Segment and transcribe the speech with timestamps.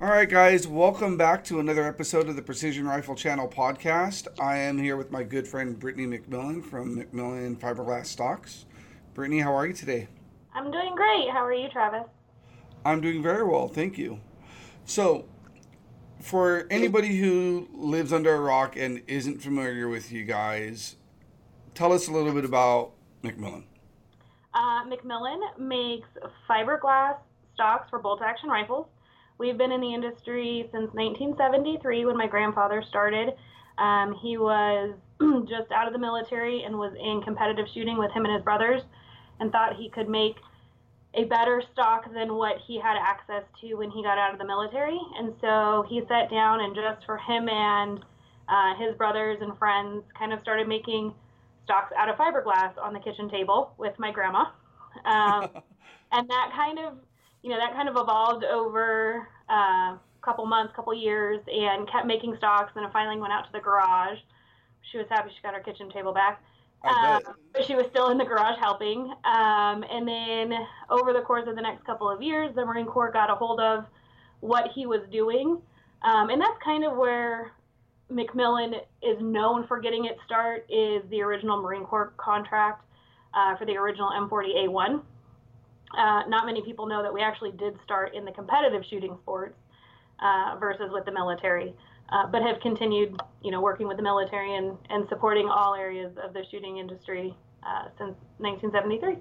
[0.00, 4.28] All right, guys, welcome back to another episode of the Precision Rifle Channel podcast.
[4.40, 8.64] I am here with my good friend Brittany McMillan from McMillan Fiberglass Stocks.
[9.14, 10.06] Brittany, how are you today?
[10.54, 11.28] I'm doing great.
[11.32, 12.04] How are you, Travis?
[12.84, 14.20] I'm doing very well, thank you.
[14.84, 15.24] So,
[16.20, 20.94] for anybody who lives under a rock and isn't familiar with you guys,
[21.74, 22.92] tell us a little bit about
[23.24, 23.64] McMillan.
[24.54, 26.06] Uh, McMillan makes
[26.48, 27.16] fiberglass
[27.54, 28.86] stocks for bolt action rifles.
[29.38, 33.34] We've been in the industry since 1973 when my grandfather started.
[33.78, 34.94] Um, he was
[35.48, 38.82] just out of the military and was in competitive shooting with him and his brothers
[39.38, 40.36] and thought he could make
[41.14, 44.44] a better stock than what he had access to when he got out of the
[44.44, 44.98] military.
[45.16, 48.04] And so he sat down and just for him and
[48.48, 51.14] uh, his brothers and friends kind of started making
[51.64, 54.46] stocks out of fiberglass on the kitchen table with my grandma.
[55.04, 55.50] Um,
[56.10, 56.94] and that kind of
[57.42, 62.06] you know, that kind of evolved over a uh, couple months, couple years, and kept
[62.06, 62.72] making stocks.
[62.74, 64.18] And it finally went out to the garage.
[64.90, 66.42] She was happy she got her kitchen table back.
[66.84, 67.20] Um,
[67.52, 69.12] but she was still in the garage helping.
[69.24, 70.52] Um, and then
[70.90, 73.60] over the course of the next couple of years, the Marine Corps got a hold
[73.60, 73.84] of
[74.40, 75.60] what he was doing.
[76.02, 77.52] Um, and that's kind of where
[78.10, 82.84] McMillan is known for getting its start is the original Marine Corps contract
[83.34, 85.02] uh, for the original M40A1
[85.96, 89.56] uh, not many people know that we actually did start in the competitive shooting sports
[90.20, 91.74] uh, versus with the military,
[92.10, 96.12] uh, but have continued, you know, working with the military and, and supporting all areas
[96.22, 99.16] of the shooting industry uh, since 1973.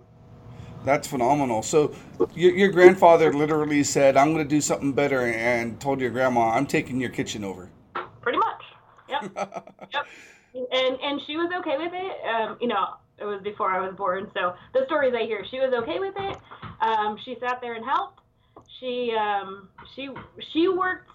[0.86, 1.64] That's phenomenal.
[1.64, 1.94] So,
[2.34, 6.52] your, your grandfather literally said, "I'm going to do something better," and told your grandma,
[6.52, 7.70] "I'm taking your kitchen over."
[8.22, 8.62] Pretty much.
[9.10, 9.32] Yep.
[9.94, 10.06] yep.
[10.54, 12.26] And and she was okay with it.
[12.26, 12.86] Um, you know,
[13.20, 14.30] it was before I was born.
[14.34, 16.38] So the stories I hear, she was okay with it.
[16.82, 18.22] Um, she sat there and helped.
[18.80, 20.10] She um, she
[20.54, 21.10] she worked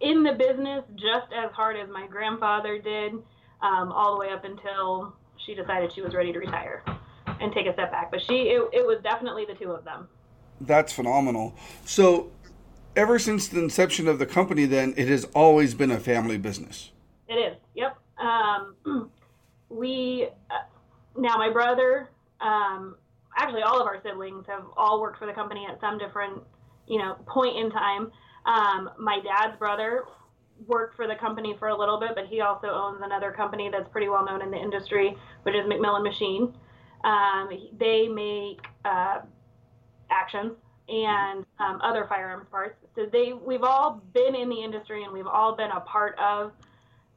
[0.00, 3.12] in the business just as hard as my grandfather did,
[3.62, 6.82] um, all the way up until she decided she was ready to retire
[7.40, 8.10] and take a step back.
[8.10, 10.08] But she it, it was definitely the two of them.
[10.60, 11.54] That's phenomenal.
[11.84, 12.30] So
[12.94, 16.90] ever since the inception of the company, then it has always been a family business.
[17.28, 17.56] It is.
[17.74, 17.96] Yep.
[18.18, 19.10] Um,
[19.70, 20.28] we.
[21.18, 22.10] Now my brother,
[22.40, 22.96] um,
[23.36, 26.42] actually all of our siblings have all worked for the company at some different,
[26.86, 28.10] you know, point in time.
[28.44, 30.04] Um, my dad's brother
[30.66, 33.88] worked for the company for a little bit, but he also owns another company that's
[33.90, 36.54] pretty well known in the industry, which is McMillan Machine.
[37.04, 39.20] Um, they make uh,
[40.10, 40.52] actions
[40.88, 42.76] and um, other firearms parts.
[42.94, 46.52] So they, we've all been in the industry and we've all been a part of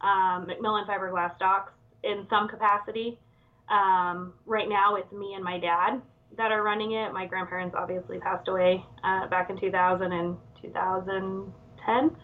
[0.01, 1.71] um, McMillan fiberglass stocks
[2.03, 3.19] in some capacity.
[3.69, 6.01] Um, right now, it's me and my dad
[6.37, 7.11] that are running it.
[7.13, 12.15] My grandparents obviously passed away uh, back in 2000 and 2010.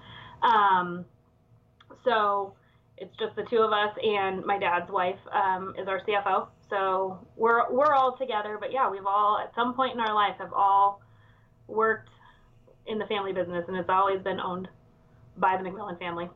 [0.41, 1.05] Um,
[2.03, 2.53] so
[2.97, 6.47] it's just the two of us, and my dad's wife um, is our CFO.
[6.69, 8.57] So we're we're all together.
[8.59, 11.01] But yeah, we've all at some point in our life have all
[11.67, 12.09] worked
[12.87, 14.67] in the family business, and it's always been owned
[15.37, 16.29] by the McMillan family.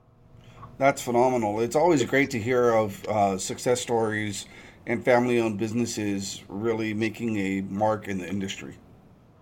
[0.77, 1.59] That's phenomenal.
[1.59, 4.45] It's always great to hear of uh, success stories
[4.89, 8.75] and family owned businesses really making a mark in the industry?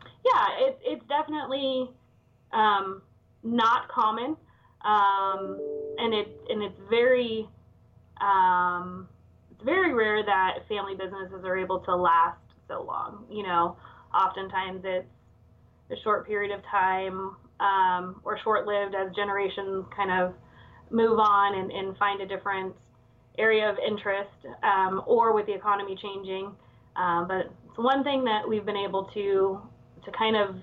[0.04, 1.90] Yeah, it, it's definitely
[2.52, 3.02] um,
[3.44, 4.36] not common.
[4.84, 5.58] Um,
[5.98, 7.48] and it and it's very
[8.22, 9.08] um,
[9.50, 13.26] it's very rare that family businesses are able to last so long.
[13.32, 13.78] You know,
[14.14, 15.08] oftentimes it's
[15.92, 20.34] a short period of time um, or short lived as generations kind of
[20.92, 22.76] move on and, and find a different
[23.38, 24.30] area of interest
[24.64, 26.52] um, or with the economy changing.
[26.96, 29.62] Um, but it's one thing that we've been able to
[30.06, 30.56] to kind of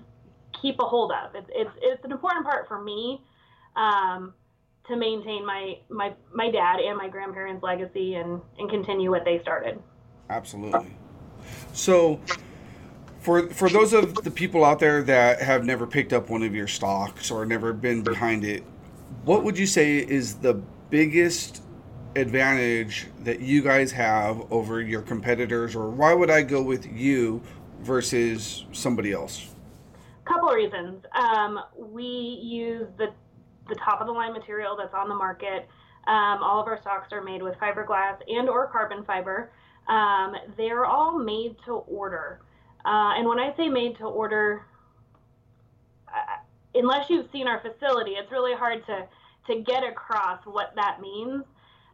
[0.61, 1.35] keep a hold of.
[1.35, 3.21] It's it's, it's an important part for me
[3.75, 4.33] um,
[4.87, 9.39] to maintain my, my my dad and my grandparents' legacy and and continue what they
[9.41, 9.81] started.
[10.29, 10.95] Absolutely.
[11.73, 12.19] So.
[13.19, 16.53] For, for those of the people out there that have never picked up one of
[16.53, 18.63] your stocks or never been behind it,
[19.23, 20.61] what would you say is the
[20.91, 21.63] biggest
[22.15, 27.41] advantage that you guys have over your competitors, or why would I go with you
[27.81, 29.49] versus somebody else?
[30.25, 31.05] Couple reasons.
[31.13, 33.13] Um, we use the
[33.67, 35.67] the top of the line material that's on the market.
[36.07, 39.51] Um, all of our socks are made with fiberglass and or carbon fiber.
[39.87, 42.41] Um, they're all made to order.
[42.85, 44.63] Uh, and when I say made to order,
[46.07, 46.37] uh,
[46.75, 49.07] unless you've seen our facility, it's really hard to
[49.47, 51.43] to get across what that means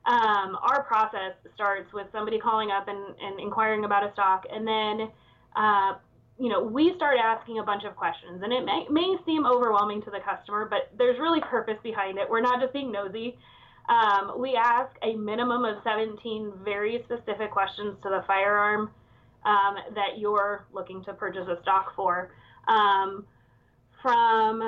[0.05, 4.67] um, our process starts with somebody calling up and, and inquiring about a stock, and
[4.67, 5.09] then
[5.55, 5.93] uh,
[6.41, 10.01] you know, we start asking a bunch of questions, and it may, may seem overwhelming
[10.01, 12.27] to the customer, but there's really purpose behind it.
[12.27, 13.37] We're not just being nosy.
[13.89, 18.89] Um, we ask a minimum of 17 very specific questions to the firearm
[19.45, 22.31] um, that you're looking to purchase a stock for.
[22.67, 23.25] Um,
[24.01, 24.61] from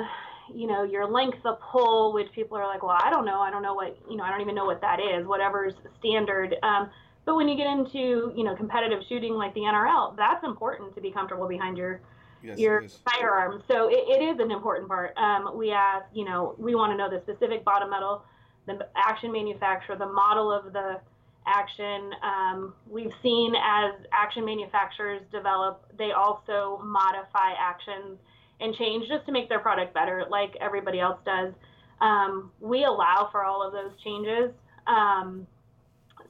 [0.52, 3.50] you know your length of pull, which people are like, well, I don't know, I
[3.50, 5.26] don't know what you know, I don't even know what that is.
[5.26, 6.56] Whatever's standard.
[6.62, 6.90] Um,
[7.24, 11.00] but when you get into you know competitive shooting like the NRL, that's important to
[11.00, 12.00] be comfortable behind your
[12.42, 13.62] yes, your firearm.
[13.68, 15.16] So it, it is an important part.
[15.16, 18.24] Um, we ask, you know, we want to know the specific bottom metal,
[18.66, 21.00] the action manufacturer, the model of the
[21.46, 22.10] action.
[22.22, 28.18] Um, we've seen as action manufacturers develop, they also modify actions
[28.60, 31.52] and change just to make their product better, like everybody else does.
[32.00, 34.50] Um, we allow for all of those changes.
[34.86, 35.46] Um,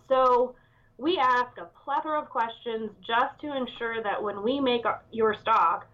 [0.09, 0.55] so
[0.99, 5.35] we ask a plethora of questions just to ensure that when we make our, your
[5.41, 5.87] stock,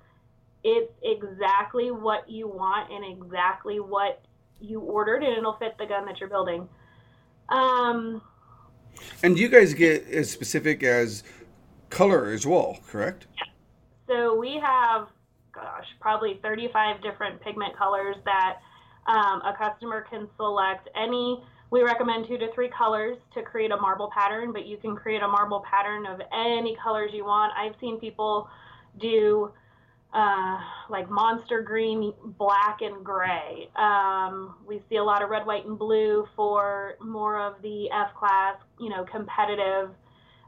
[0.62, 4.22] it's exactly what you want and exactly what
[4.60, 6.68] you ordered, and it'll fit the gun that you're building.
[7.48, 8.20] Um,
[9.22, 11.22] and you guys get as specific as
[11.88, 13.26] color as well, correct?
[13.38, 13.44] Yeah.
[14.06, 15.08] So we have,
[15.60, 18.58] gosh, probably 35 different pigment colors that
[19.06, 21.42] um, a customer can select any.
[21.70, 25.22] We recommend two to three colors to create a marble pattern, but you can create
[25.22, 27.52] a marble pattern of any colors you want.
[27.56, 28.48] I've seen people
[28.98, 29.52] do
[30.12, 30.58] uh,
[30.88, 33.68] like monster green, black, and gray.
[33.76, 38.14] Um, we see a lot of red, white, and blue for more of the F
[38.18, 39.90] class, you know, competitive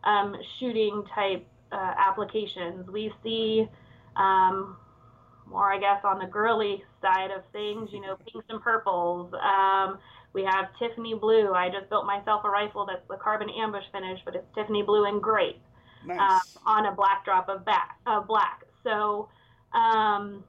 [0.03, 2.91] um, shooting type uh, applications.
[2.91, 3.69] We see
[4.17, 4.77] um,
[5.53, 9.33] more, I guess, on the girly side of things, you know, pinks and purples.
[9.35, 9.99] Um,
[10.33, 11.53] we have Tiffany blue.
[11.53, 15.05] I just built myself a rifle that's the carbon ambush finish, but it's Tiffany blue
[15.05, 15.61] and grape
[16.07, 16.19] nice.
[16.19, 18.65] uh, on a black drop of back, uh, black.
[18.83, 19.29] So
[19.75, 20.43] um,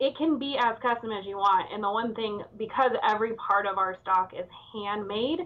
[0.00, 1.72] it can be as custom as you want.
[1.72, 5.40] And the one thing, because every part of our stock is handmade,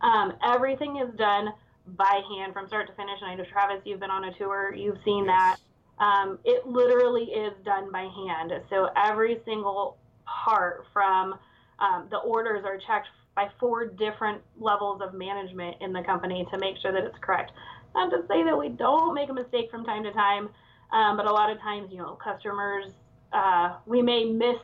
[0.00, 1.52] um, everything is done
[1.86, 3.18] by hand from start to finish.
[3.20, 5.34] And I know Travis, you've been on a tour, you've seen yes.
[5.34, 5.56] that.
[6.00, 8.52] Um, it literally is done by hand.
[8.70, 11.34] So every single part from
[11.78, 16.58] um, the orders are checked by four different levels of management in the company to
[16.58, 17.52] make sure that it's correct.
[17.94, 20.48] Not to say that we don't make a mistake from time to time,
[20.92, 22.86] um, but a lot of times, you know, customers,
[23.32, 24.56] uh, we may miss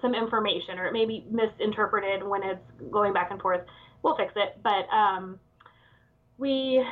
[0.00, 2.60] some information or it may be misinterpreted when it's
[2.90, 3.60] going back and forth.
[4.02, 4.58] We'll fix it.
[4.62, 5.38] But um,
[6.38, 6.84] we,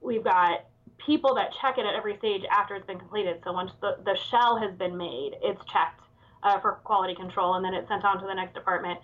[0.00, 0.66] we've got
[1.06, 3.40] people that check it at every stage after it's been completed.
[3.44, 6.00] So once the, the shell has been made, it's checked
[6.42, 8.98] uh, for quality control and then it's sent on to the next department.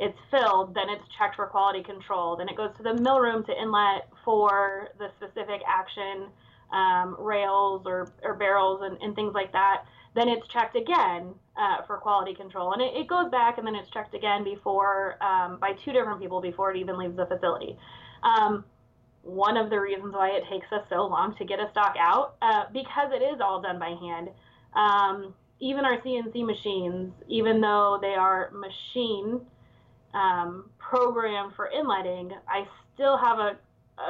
[0.00, 2.36] It's filled, then it's checked for quality control.
[2.36, 6.28] Then it goes to the mill room to inlet for the specific action
[6.72, 9.84] um, rails or, or barrels and, and things like that,
[10.14, 12.72] then it's checked again uh, for quality control.
[12.72, 16.20] And it, it, goes back and then it's checked again before um, by two different
[16.20, 17.76] people before it even leaves the facility.
[18.22, 18.64] Um,
[19.22, 22.36] one of the reasons why it takes us so long to get a stock out,
[22.42, 24.28] uh, because it is all done by hand.
[24.74, 29.40] Um, even our CNC machines, even though they are machine
[30.12, 33.56] um, programmed for inletting, I still have a,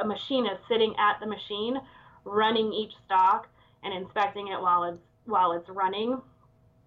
[0.01, 1.77] a machinist sitting at the machine
[2.25, 3.47] running each stock
[3.83, 6.19] and inspecting it while it's while it's running.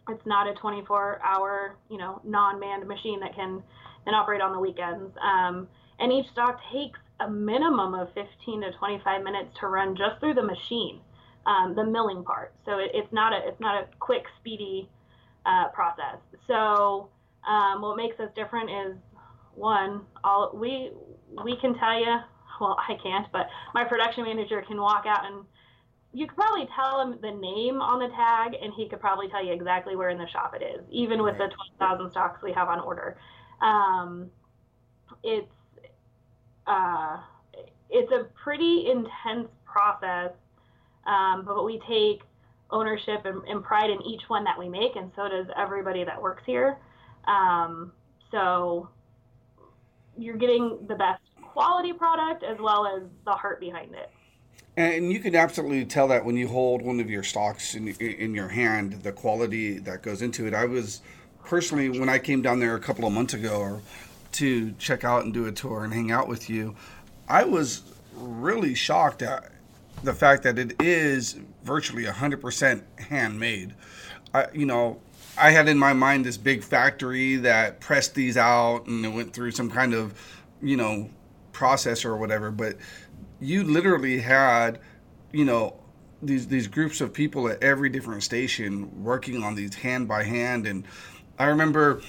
[0.08, 3.62] It's not a 24-hour, you know, non-manned machine that can
[4.04, 5.16] can operate on the weekends.
[5.20, 5.68] Um,
[5.98, 10.34] and each stock takes a minimum of 15 to 25 minutes to run just through
[10.34, 11.00] the machine,
[11.46, 12.54] um, the milling part.
[12.64, 14.88] So it, it's not a it's not a quick, speedy
[15.46, 16.18] uh, process.
[16.46, 17.08] So
[17.48, 18.96] um, what makes us different is
[19.54, 20.92] one, all we
[21.44, 22.18] we can tell you
[22.60, 25.44] well, I can't, but my production manager can walk out and
[26.12, 29.44] you could probably tell him the name on the tag and he could probably tell
[29.44, 31.50] you exactly where in the shop it is, even with right.
[31.50, 33.18] the 20,000 stocks we have on order.
[33.60, 34.30] Um,
[35.22, 35.50] it's,
[36.66, 37.18] uh,
[37.90, 40.32] it's a pretty intense process,
[41.06, 42.22] um, but we take
[42.70, 46.20] ownership and, and, pride in each one that we make, and so does everybody that
[46.20, 46.76] works here.
[47.28, 47.92] Um,
[48.32, 48.88] so
[50.18, 54.10] you're getting the best quality product as well as the heart behind it.
[54.76, 58.34] And you can absolutely tell that when you hold one of your stocks in, in
[58.34, 60.52] your hand, the quality that goes into it.
[60.52, 61.00] I was
[61.44, 63.80] personally, when I came down there a couple of months ago
[64.36, 66.74] to check out and do a tour and hang out with you,
[67.28, 67.82] I was
[68.14, 69.50] really shocked at
[70.02, 73.74] the fact that it is virtually 100% handmade.
[74.34, 75.00] I, you know,
[75.38, 79.32] I had in my mind this big factory that pressed these out and it went
[79.32, 80.14] through some kind of,
[80.62, 81.10] you know,
[81.52, 82.76] processor or whatever, but
[83.40, 84.78] you literally had,
[85.32, 85.74] you know,
[86.22, 90.66] these these groups of people at every different station working on these hand by hand,
[90.66, 90.84] and
[91.38, 92.02] I remember,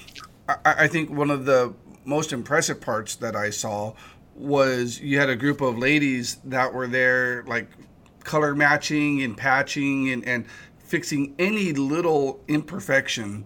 [0.48, 1.74] I, I think one of the
[2.08, 3.94] most impressive parts that I saw
[4.34, 7.70] was you had a group of ladies that were there like
[8.24, 10.46] color matching and patching and, and
[10.80, 13.46] fixing any little imperfection.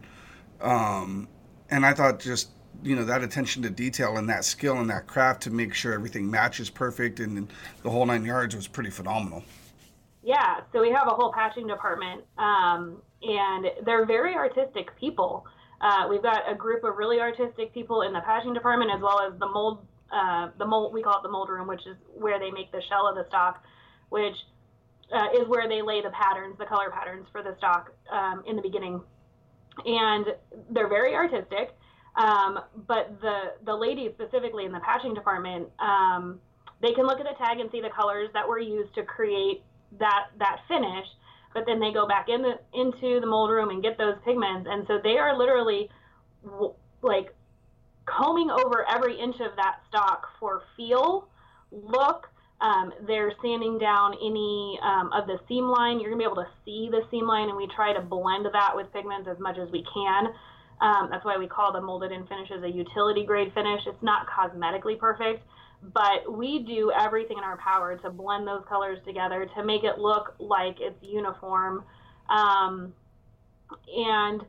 [0.62, 1.27] Um,
[1.72, 2.51] and i thought just
[2.84, 5.94] you know that attention to detail and that skill and that craft to make sure
[5.94, 7.48] everything matches perfect and
[7.84, 9.44] the whole nine yards was pretty phenomenal.
[10.24, 15.46] Yeah so we have a whole patching department um, and they're very artistic people
[15.82, 19.20] uh, we've got a group of really artistic people in the patching department as well
[19.22, 22.40] as the mold uh, the mold we call it the mold room which is where
[22.40, 23.64] they make the shell of the stock
[24.10, 24.36] which
[25.14, 28.56] uh, is where they lay the patterns the color patterns for the stock um, in
[28.56, 29.02] the beginning.
[29.86, 30.26] And
[30.70, 31.76] they're very artistic
[32.16, 36.40] um, but the the ladies specifically in the patching department um,
[36.82, 39.64] they can look at the tag and see the colors that were used to create
[40.00, 41.06] that that finish
[41.53, 44.67] but then they go back in the, into the mold room and get those pigments
[44.70, 45.89] and so they are literally
[47.01, 47.34] like
[48.05, 51.27] combing over every inch of that stock for feel,
[51.72, 52.27] look.
[52.62, 56.00] Um, they're sanding down any um, of the seam line.
[56.00, 58.75] You're gonna be able to see the seam line, and we try to blend that
[58.75, 60.27] with pigments as much as we can.
[60.79, 63.81] Um, that's why we call the molded in finishes a utility grade finish.
[63.88, 65.43] It's not cosmetically perfect,
[65.82, 69.98] but we do everything in our power to blend those colors together to make it
[69.98, 71.84] look like it's uniform.
[72.30, 72.94] Um,
[73.88, 74.42] and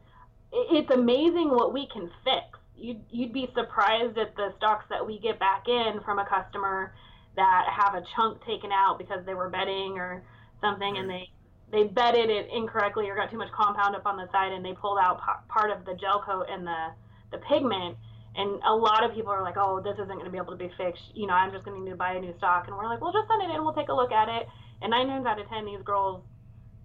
[0.52, 2.58] it's amazing what we can fix.
[2.76, 6.92] You'd you'd be surprised at the stocks that we get back in from a customer
[7.36, 10.22] that have a chunk taken out because they were bedding or
[10.60, 11.30] something and they
[11.70, 14.74] they bedded it incorrectly or got too much compound up on the side and they
[14.74, 16.88] pulled out part of the gel coat and the
[17.30, 17.96] the pigment
[18.34, 20.56] and a lot of people are like oh this isn't going to be able to
[20.56, 22.76] be fixed you know i'm just going to need to buy a new stock and
[22.76, 24.48] we're like well just send it in we'll take a look at it
[24.80, 26.22] and nine times out of ten these girls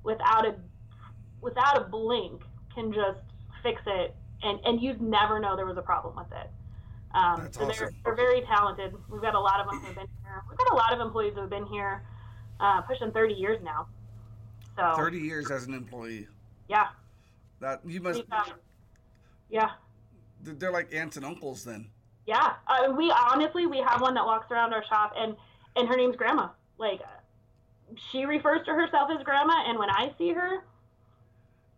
[0.03, 0.55] without a
[1.41, 2.41] without a blink
[2.73, 3.19] can just
[3.63, 6.49] fix it and and you'd never know there was a problem with it.
[7.13, 7.77] Um, That's so awesome.
[7.77, 8.93] they're, they're very talented.
[9.09, 10.43] We've got a lot of them who've been here.
[10.49, 12.03] We've got a lot of employees who have been here
[12.59, 13.87] uh, pushing 30 years now.
[14.75, 16.27] So 30 years as an employee.
[16.69, 16.87] Yeah.
[17.59, 18.23] That you must.
[18.31, 18.43] Uh,
[19.49, 19.71] yeah.
[20.41, 21.89] They're like aunts and uncles then.
[22.25, 25.35] Yeah, uh, we honestly we have one that walks around our shop and
[25.75, 26.49] and her name's Grandma.
[26.77, 27.01] Like
[28.11, 30.63] she refers to herself as Grandma, and when I see her,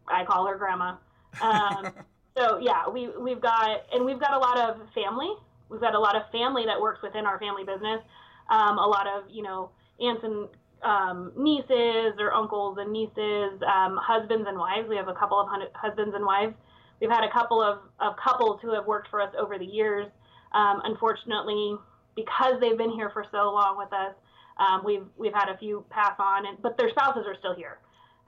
[0.08, 0.96] I call her Grandma.
[1.42, 1.94] Um,
[2.38, 5.32] so yeah, we we've got and we've got a lot of family.
[5.70, 8.02] We've got a lot of family that works within our family business.
[8.50, 10.48] Um, a lot of you know aunts and
[10.82, 14.88] um, nieces or uncles and nieces, um, husbands and wives.
[14.88, 16.56] We have a couple of husbands and wives.
[17.00, 20.08] We've had a couple of, of couples who have worked for us over the years.
[20.52, 21.76] Um, unfortunately,
[22.16, 24.16] because they've been here for so long with us,
[24.58, 27.80] um, we've we've had a few pass on, and but their spouses are still here.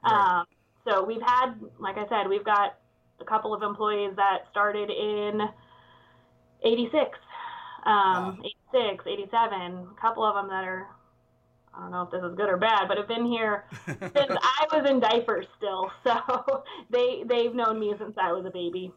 [0.02, 0.40] Right.
[0.40, 0.46] Um,
[0.86, 2.78] so we've had, like I said, we've got
[3.20, 5.40] a couple of employees that started in
[6.64, 7.18] 86,
[7.84, 8.36] um, wow.
[8.74, 10.88] 86, 87, a couple of them that are,
[11.74, 14.66] I don't know if this is good or bad, but I've been here since I
[14.72, 15.90] was in diapers still.
[16.04, 18.92] So they, they've known me since I was a baby.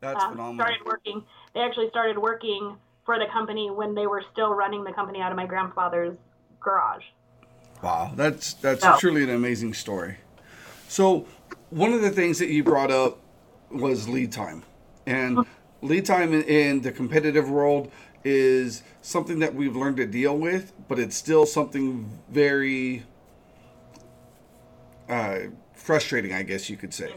[0.00, 0.64] That's um, phenomenal.
[0.64, 1.24] Started working.
[1.54, 5.32] They actually started working for the company when they were still running the company out
[5.32, 6.16] of my grandfather's
[6.60, 7.02] garage.
[7.82, 8.96] Wow, that's that's so.
[8.98, 10.16] truly an amazing story.
[10.88, 11.26] So,
[11.70, 13.18] one of the things that you brought up
[13.70, 14.62] was lead time,
[15.06, 15.44] and
[15.82, 17.90] lead time in, in the competitive world
[18.24, 23.04] is something that we've learned to deal with, but it's still something very
[25.08, 25.38] uh,
[25.74, 27.12] frustrating, I guess you could say.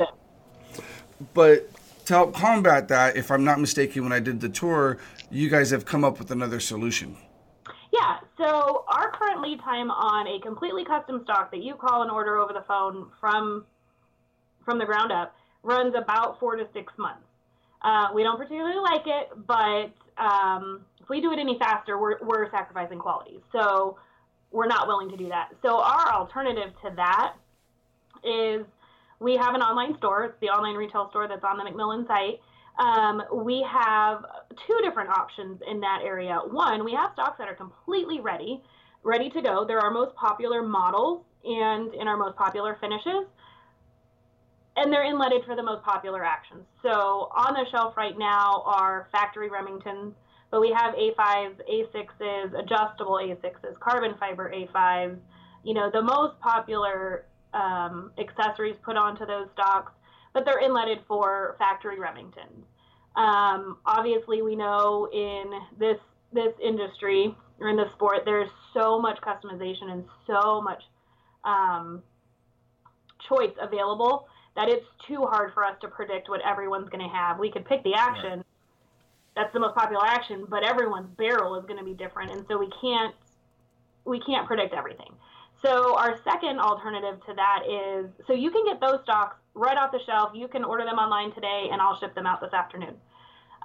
[1.34, 1.70] But
[2.06, 4.98] to help combat that, if I'm not mistaken, when I did the tour,
[5.30, 7.18] you guys have come up with another solution.
[7.92, 12.12] Yeah, so our current lead time on a completely custom stock that you call and
[12.12, 13.66] order over the phone from
[14.64, 17.24] from the ground up runs about four to six months.
[17.82, 19.92] Uh, we don't particularly like it, but
[20.24, 20.82] um,
[21.12, 23.42] we do it any faster, we're, we're sacrificing quality.
[23.52, 23.98] So
[24.50, 25.50] we're not willing to do that.
[25.62, 27.34] So our alternative to that
[28.24, 28.66] is
[29.20, 30.24] we have an online store.
[30.24, 32.40] It's the online retail store that's on the McMillan site.
[32.80, 34.24] Um, we have
[34.66, 36.40] two different options in that area.
[36.50, 38.64] One, we have stocks that are completely ready,
[39.04, 39.66] ready to go.
[39.66, 43.28] They're our most popular models and in our most popular finishes
[44.78, 46.64] and they're inletted for the most popular actions.
[46.82, 50.14] So on the shelf right now are factory Remingtons,
[50.52, 55.18] but we have A5s, A6s, adjustable A6s, carbon fiber A5s.
[55.64, 59.94] You know, the most popular um, accessories put onto those stocks,
[60.34, 62.66] but they're inletted for factory Remingtons.
[63.16, 65.98] Um, obviously, we know in this
[66.34, 70.84] this industry or in the sport, there's so much customization and so much
[71.44, 72.02] um,
[73.28, 77.40] choice available that it's too hard for us to predict what everyone's going to have.
[77.40, 78.38] We could pick the action.
[78.38, 78.46] Right.
[79.36, 82.58] That's the most popular action, but everyone's barrel is going to be different, and so
[82.58, 83.16] we can't
[84.04, 85.14] we can't predict everything.
[85.64, 89.92] So our second alternative to that is so you can get those stocks right off
[89.92, 90.32] the shelf.
[90.34, 92.96] You can order them online today, and I'll ship them out this afternoon.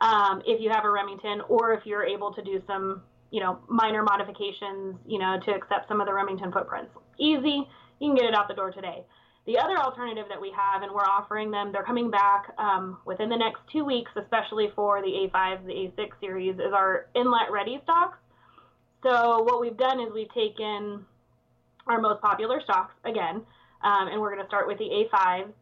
[0.00, 3.58] Um, if you have a Remington, or if you're able to do some, you know,
[3.68, 6.92] minor modifications, you know, to accept some of the Remington footprints.
[7.18, 7.66] Easy,
[7.99, 9.04] you can get it out the door today.
[9.47, 13.29] The other alternative that we have, and we're offering them, they're coming back um, within
[13.29, 17.79] the next two weeks, especially for the A5, the A6 series, is our inlet ready
[17.85, 18.19] stocks.
[19.05, 21.05] So what we've done is we've taken
[21.87, 23.43] our most popular stocks again,
[23.85, 25.53] um, and we're going to start with the A5.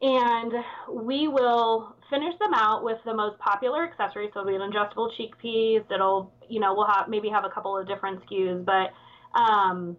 [0.00, 0.52] And
[0.90, 4.30] we will finish them out with the most popular accessories.
[4.32, 5.82] So it'll be an adjustable cheek piece.
[5.92, 8.92] It'll, you know, we'll have maybe have a couple of different SKUs, but
[9.38, 9.96] um,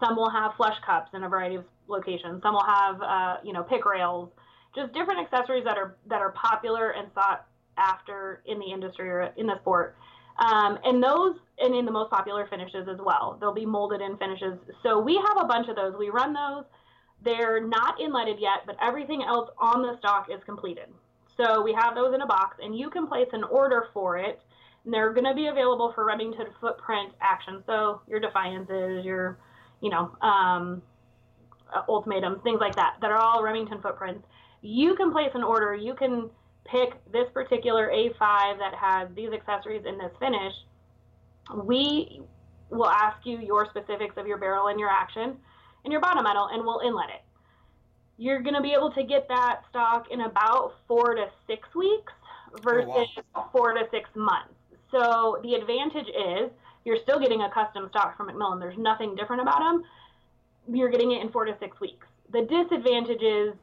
[0.00, 2.42] some will have flush cups in a variety of locations.
[2.42, 4.30] Some will have, uh, you know, pick rails,
[4.74, 9.32] just different accessories that are that are popular and sought after in the industry or
[9.36, 9.96] in the sport.
[10.38, 13.36] Um, and those, and in the most popular finishes as well.
[13.40, 14.58] They'll be molded in finishes.
[14.82, 15.94] So we have a bunch of those.
[15.98, 16.64] We run those.
[17.22, 20.88] They're not inletted yet, but everything else on the stock is completed.
[21.36, 24.40] So we have those in a box, and you can place an order for it.
[24.84, 27.62] And they're going to be available for Remington footprint action.
[27.66, 29.38] So your defiances, your,
[29.82, 30.80] you know, um,
[31.74, 34.26] uh, ultimatums, things like that, that are all Remington footprints.
[34.62, 35.74] You can place an order.
[35.74, 36.30] You can
[36.64, 40.52] pick this particular A5 that has these accessories in this finish.
[41.64, 42.22] We
[42.70, 45.36] will ask you your specifics of your barrel and your action
[45.84, 47.22] and your bottom metal, and we'll inlet it.
[48.18, 52.12] You're going to be able to get that stock in about four to six weeks
[52.62, 53.48] versus oh, wow.
[53.50, 54.52] four to six months.
[54.90, 56.50] So the advantage is
[56.84, 58.60] you're still getting a custom stock from McMillan.
[58.60, 59.82] There's nothing different about them.
[60.72, 62.06] You're getting it in four to six weeks.
[62.32, 63.54] The disadvantage is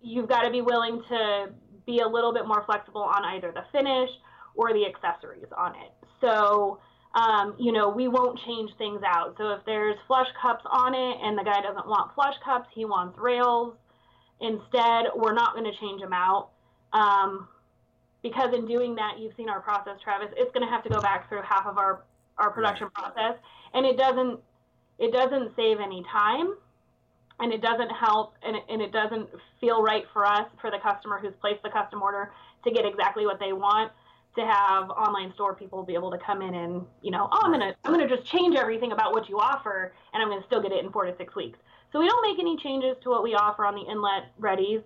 [0.00, 1.50] you've got to be willing to
[1.86, 4.10] be a little bit more flexible on either the finish
[4.54, 5.92] or the accessories on it.
[6.20, 6.80] So
[7.14, 9.34] um, you know, we won't change things out.
[9.36, 12.84] So if there's flush cups on it and the guy doesn't want flush cups, he
[12.84, 13.74] wants rails
[14.40, 16.50] instead, we're not going to change them out.
[16.92, 17.48] Um,
[18.22, 21.00] because in doing that, you've seen our process, Travis, it's going to have to go
[21.00, 22.02] back through half of our,
[22.38, 23.34] our production process.
[23.74, 24.40] And it doesn't,
[25.02, 26.54] it doesn't save any time
[27.40, 29.28] and it doesn't help and it, and it doesn't
[29.60, 32.32] feel right for us, for the customer who's placed the custom order
[32.64, 33.90] to get exactly what they want
[34.36, 37.52] to have online store people be able to come in and you know oh i'm
[37.52, 40.72] gonna i'm gonna just change everything about what you offer and i'm gonna still get
[40.72, 41.58] it in four to six weeks.
[41.92, 44.82] So we don't make any changes to what we offer on the inlet readies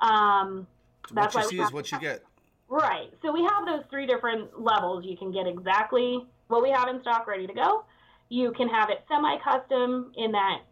[0.00, 0.66] um,
[1.12, 2.22] that's what you see is what you get.
[2.68, 6.88] Right so we have those three different levels you can get exactly what we have
[6.88, 7.84] in stock ready to go
[8.32, 10.62] you can have it semi-custom in that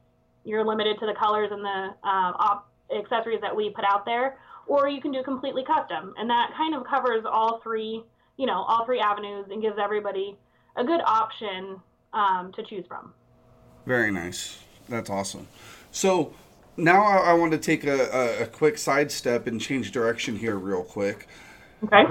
[0.44, 4.38] you're limited to the colors and the um, op- accessories that we put out there
[4.66, 6.14] or you can do completely custom.
[6.16, 8.02] And that kind of covers all three,
[8.38, 10.38] you know, all three avenues and gives everybody
[10.76, 11.80] a good option
[12.14, 13.12] um, to choose from.
[13.84, 14.58] Very nice.
[14.88, 15.46] That's awesome.
[15.92, 16.32] So
[16.78, 20.56] now I, I want to take a, a, a quick sidestep and change direction here,
[20.56, 21.26] real quick.
[21.84, 22.04] Okay.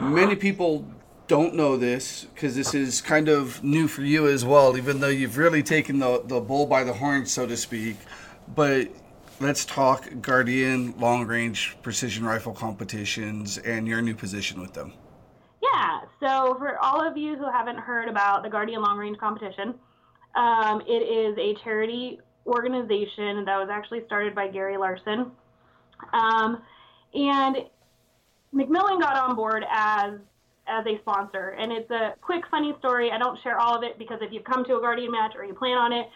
[0.00, 0.84] Many people
[1.28, 5.08] don't know this because this is kind of new for you as well, even though
[5.08, 7.96] you've really taken the, the bull by the horn, so to speak.
[8.54, 8.88] But
[9.40, 14.92] let's talk Guardian long range precision rifle competitions and your new position with them.
[15.62, 19.74] Yeah, so for all of you who haven't heard about the Guardian long range competition,
[20.36, 25.32] um, it is a charity organization that was actually started by Gary Larson.
[26.12, 26.62] Um,
[27.14, 27.56] and
[28.54, 30.12] McMillan got on board as
[30.68, 31.56] as a sponsor.
[31.58, 33.10] And it's a quick, funny story.
[33.10, 35.44] I don't share all of it because if you've come to a Guardian match or
[35.44, 36.08] you plan on it,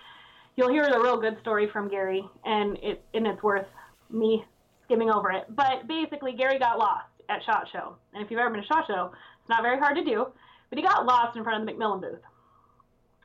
[0.57, 3.67] you'll hear the real good story from Gary, and it and it's worth
[4.11, 4.45] me
[4.85, 5.45] skimming over it.
[5.49, 8.87] But basically, Gary got lost at Shot Show, and if you've ever been to Shot
[8.87, 10.27] Show, it's not very hard to do.
[10.69, 12.21] But he got lost in front of the McMillan booth.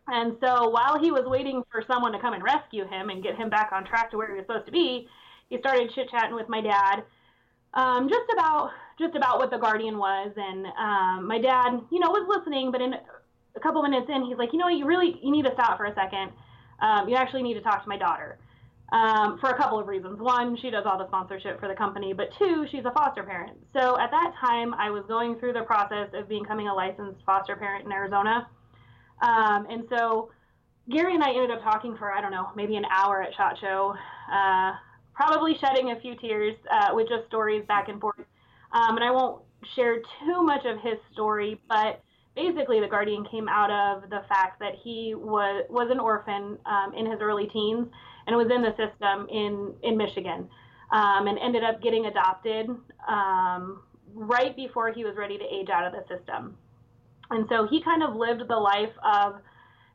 [0.07, 3.35] And so while he was waiting for someone to come and rescue him and get
[3.35, 5.07] him back on track to where he was supposed to be,
[5.49, 7.03] he started chit chatting with my dad,
[7.75, 10.31] um, just about just about what the Guardian was.
[10.37, 14.37] And um, my dad, you know, was listening, but in a couple minutes in, he's
[14.37, 16.31] like, you know, you really you need to stop for a second
[16.79, 18.37] um, you actually need to talk to my daughter
[18.91, 20.19] um, for a couple of reasons.
[20.19, 23.57] One, she does all the sponsorship for the company, but two, she's a foster parent.
[23.73, 27.55] So at that time, I was going through the process of becoming a licensed foster
[27.55, 28.47] parent in Arizona.
[29.21, 30.31] Um, and so
[30.89, 33.57] Gary and I ended up talking for, I don't know, maybe an hour at SHOT
[33.59, 33.95] Show,
[34.31, 34.73] uh,
[35.15, 38.19] probably shedding a few tears uh, with just stories back and forth.
[38.73, 39.41] Um, and I won't
[39.75, 42.03] share too much of his story, but
[42.35, 46.93] basically the Guardian came out of the fact that he was was an orphan um,
[46.95, 47.87] in his early teens
[48.27, 50.47] and was in the system in in Michigan,
[50.91, 52.69] um, and ended up getting adopted
[53.07, 53.81] um,
[54.13, 56.57] right before he was ready to age out of the system.
[57.31, 59.41] And so he kind of lived the life of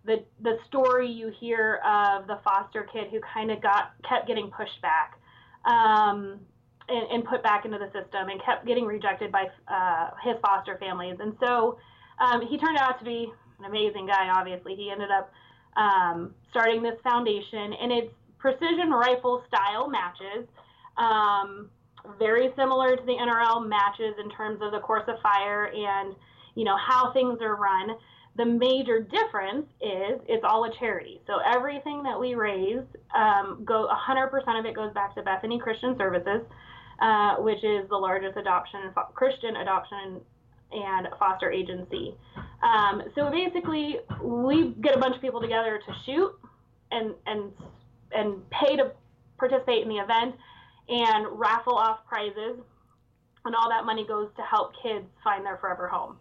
[0.05, 4.51] the the story you hear of the foster kid who kind of got kept getting
[4.51, 5.19] pushed back.
[5.65, 6.41] Um,
[6.89, 10.77] and, and, put back into the system and kept getting rejected by uh, his foster
[10.79, 11.17] families.
[11.21, 11.79] And so
[12.19, 14.75] um, he turned out to be an amazing guy, obviously.
[14.75, 15.31] He ended up
[15.77, 20.49] um, starting this foundation, and it's precision rifle style matches,
[20.97, 21.69] um,
[22.19, 26.15] very similar to the NRL matches in terms of the course of fire and
[26.55, 27.91] you know how things are run.
[28.37, 31.21] The major difference is it's all a charity.
[31.27, 35.97] So everything that we raise, um, go 100% of it goes back to Bethany Christian
[35.99, 36.43] Services,
[37.01, 38.81] uh, which is the largest adoption
[39.15, 40.21] Christian adoption
[40.73, 42.15] and foster agency.
[42.63, 46.33] Um, so basically, we get a bunch of people together to shoot
[46.93, 47.53] and and
[48.13, 48.93] and pay to
[49.39, 50.35] participate in the event
[50.89, 52.59] and raffle off prizes,
[53.45, 56.17] and all that money goes to help kids find their forever home.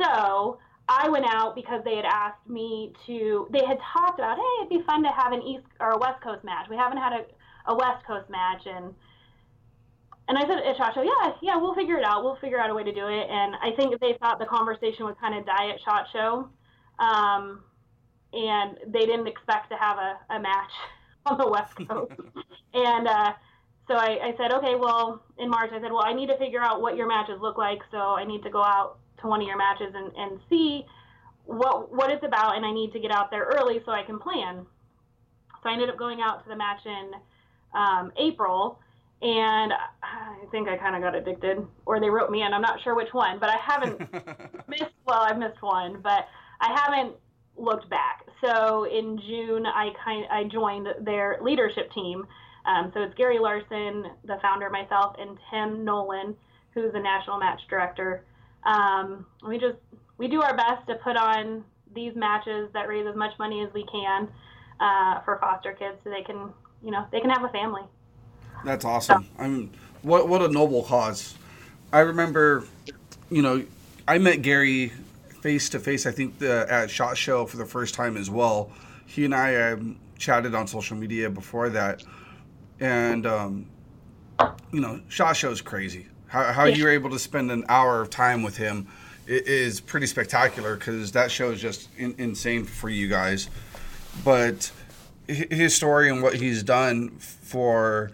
[0.00, 3.46] So I went out because they had asked me to.
[3.52, 6.22] They had talked about, hey, it'd be fun to have an East or a West
[6.22, 6.68] Coast match.
[6.70, 7.24] We haven't had a,
[7.70, 8.94] a West Coast match, and
[10.28, 12.24] and I said at Shot Show, yeah, yeah, we'll figure it out.
[12.24, 13.28] We'll figure out a way to do it.
[13.30, 16.48] And I think they thought the conversation would kind of die at Shot Show,
[16.98, 17.62] um,
[18.32, 20.72] and they didn't expect to have a, a match
[21.26, 22.12] on the West Coast.
[22.74, 23.32] and uh,
[23.88, 26.60] so I, I said, okay, well, in March, I said, well, I need to figure
[26.60, 27.80] out what your matches look like.
[27.90, 30.84] So I need to go out to one of your matches and, and see
[31.44, 34.18] what what it's about, and I need to get out there early so I can
[34.18, 34.66] plan.
[35.62, 37.10] So I ended up going out to the match in
[37.74, 38.78] um, April
[39.20, 42.52] and I think I kind of got addicted, or they wrote me in.
[42.52, 43.98] I'm not sure which one, but I haven't
[44.68, 44.94] missed.
[45.06, 46.28] Well, I've missed one, but
[46.60, 47.14] I haven't
[47.56, 48.24] looked back.
[48.44, 52.26] So in June, I kind I joined their leadership team.
[52.64, 56.36] Um, so it's Gary Larson, the founder, myself, and Tim Nolan,
[56.72, 58.24] who's the national match director.
[58.64, 59.78] Um, we just
[60.18, 63.72] we do our best to put on these matches that raise as much money as
[63.72, 64.28] we can
[64.80, 66.50] uh, for foster kids, so they can
[66.82, 67.82] you know they can have a family.
[68.64, 69.26] That's awesome.
[69.38, 69.70] I mean,
[70.02, 71.34] what what a noble cause.
[71.92, 72.64] I remember,
[73.30, 73.64] you know,
[74.06, 74.92] I met Gary
[75.40, 76.06] face to face.
[76.06, 78.70] I think the, at Shot Show for the first time as well.
[79.06, 82.02] He and I um, chatted on social media before that,
[82.80, 83.66] and um,
[84.72, 86.08] you know, Shot Show is crazy.
[86.28, 86.76] How, how yeah.
[86.76, 88.86] you're able to spend an hour of time with him
[89.26, 93.50] is pretty spectacular because that show is just in, insane for you guys.
[94.24, 94.70] But
[95.26, 98.10] his story and what he's done for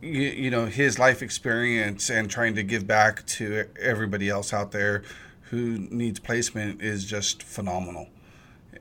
[0.00, 4.72] you, you know his life experience and trying to give back to everybody else out
[4.72, 5.02] there
[5.50, 8.08] who needs placement is just phenomenal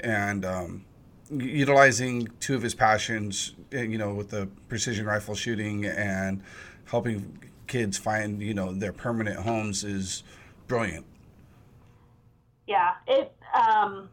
[0.01, 0.85] and um,
[1.31, 6.41] utilizing two of his passions eh, you know with the precision rifle shooting and
[6.85, 10.23] helping kids find you know their permanent homes is
[10.67, 11.05] brilliant
[12.67, 14.09] yeah it um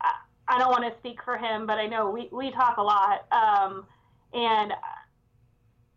[0.00, 0.12] I,
[0.48, 3.26] I don't want to speak for him but i know we, we talk a lot
[3.32, 3.84] um
[4.32, 4.72] and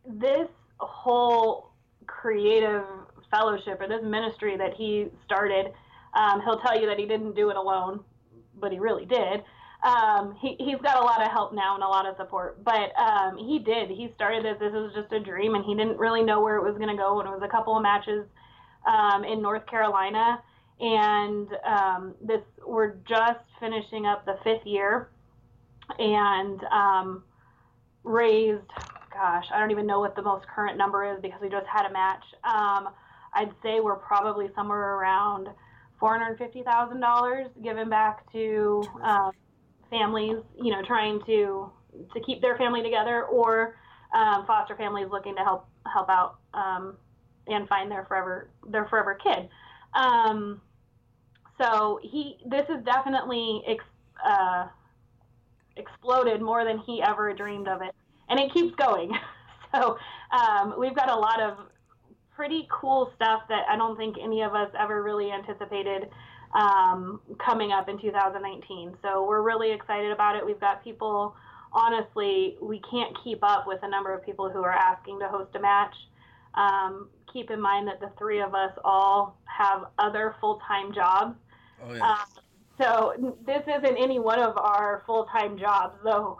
[0.05, 0.47] this
[0.79, 1.71] whole
[2.07, 2.83] creative
[3.31, 5.71] fellowship or this ministry that he started,
[6.13, 7.99] um, he'll tell you that he didn't do it alone,
[8.59, 9.43] but he really did.
[9.83, 12.97] Um, he, he's got a lot of help now and a lot of support, but
[12.97, 13.89] um, he did.
[13.89, 14.57] He started this.
[14.59, 16.95] This was just a dream, and he didn't really know where it was going to
[16.95, 17.19] go.
[17.19, 18.25] And it was a couple of matches
[18.87, 20.41] um, in North Carolina,
[20.79, 25.09] and um, this we're just finishing up the fifth year,
[25.99, 27.23] and um,
[28.03, 28.71] raised
[29.13, 31.85] gosh, I don't even know what the most current number is because we just had
[31.85, 32.23] a match.
[32.43, 32.89] Um,
[33.35, 35.49] I'd say we're probably somewhere around
[36.01, 39.31] $450,000 given back to um,
[39.93, 41.71] families, you know, trying to
[42.13, 43.77] to keep their family together or
[44.15, 46.97] um, foster families looking to help help out um,
[47.47, 49.47] and find their forever their forever kid.
[49.93, 50.61] Um,
[51.61, 53.83] so he this is definitely ex,
[54.25, 54.67] uh,
[55.77, 57.93] exploded more than he ever dreamed of it
[58.29, 59.11] and it keeps going.
[59.75, 59.97] so
[60.31, 61.57] um, we've got a lot of
[62.35, 66.09] pretty cool stuff that I don't think any of us ever really anticipated
[66.53, 68.97] um, coming up in 2019.
[69.01, 70.45] So we're really excited about it.
[70.45, 71.35] We've got people,
[71.71, 75.55] honestly, we can't keep up with the number of people who are asking to host
[75.55, 75.95] a match.
[76.55, 81.35] Um, keep in mind that the three of us all have other full time jobs.
[81.83, 82.11] Oh, yeah.
[82.11, 82.17] Um,
[82.77, 86.39] so this isn't any one of our full time jobs, though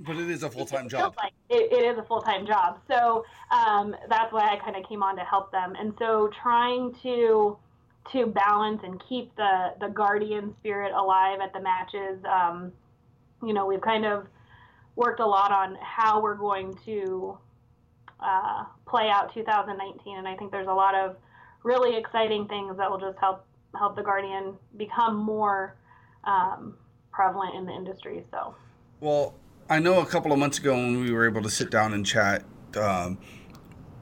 [0.00, 1.14] but it is a full time job.
[1.16, 2.78] Like it, it is a full time job.
[2.88, 5.74] So um, that's why I kind of came on to help them.
[5.78, 7.56] And so trying to
[8.12, 12.18] to balance and keep the the guardian spirit alive at the matches.
[12.24, 12.72] Um,
[13.42, 14.26] you know, we've kind of
[14.96, 17.38] worked a lot on how we're going to
[18.20, 21.16] uh, play out 2019, and I think there's a lot of
[21.62, 23.44] really exciting things that will just help
[23.76, 25.76] help the guardian become more
[26.24, 26.74] um,
[27.12, 28.24] prevalent in the industry.
[28.30, 28.54] So,
[29.00, 29.34] well,
[29.68, 32.04] I know a couple of months ago when we were able to sit down and
[32.04, 32.44] chat.
[32.76, 33.18] Um,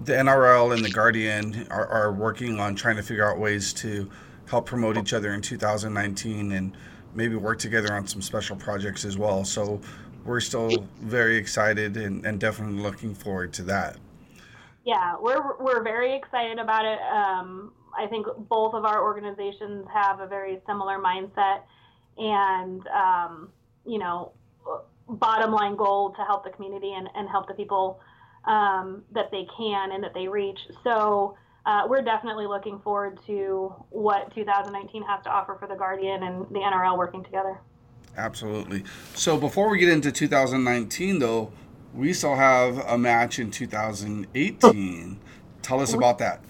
[0.03, 4.11] the NRL and the Guardian are, are working on trying to figure out ways to
[4.49, 6.77] help promote each other in 2019 and
[7.15, 9.45] maybe work together on some special projects as well.
[9.45, 9.81] So
[10.25, 13.97] we're still very excited and, and definitely looking forward to that.
[14.85, 17.01] Yeah, we're, we're very excited about it.
[17.13, 21.63] Um, I think both of our organizations have a very similar mindset
[22.19, 23.49] and, um,
[23.87, 24.33] you know,
[25.09, 28.01] bottom line goal to help the community and, and help the people
[28.47, 30.59] um, that they can and that they reach.
[30.85, 36.23] So uh, we're definitely looking forward to what 2019 has to offer for the Guardian
[36.23, 37.59] and the NRL working together.
[38.17, 38.85] Absolutely.
[39.15, 41.53] So before we get into 2019, though,
[41.93, 45.21] we still have a match in 2018.
[45.63, 46.41] Tell us about that.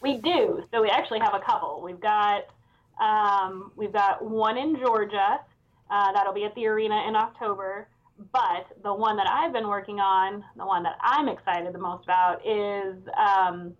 [0.00, 0.64] We do.
[0.72, 1.80] So we actually have a couple.
[1.84, 2.46] We've got
[3.00, 5.40] um, we've got one in Georgia.
[5.90, 7.88] Uh, that'll be at the arena in October.
[8.32, 12.04] But the one that I've been working on, the one that I'm excited the most
[12.04, 13.74] about, is um,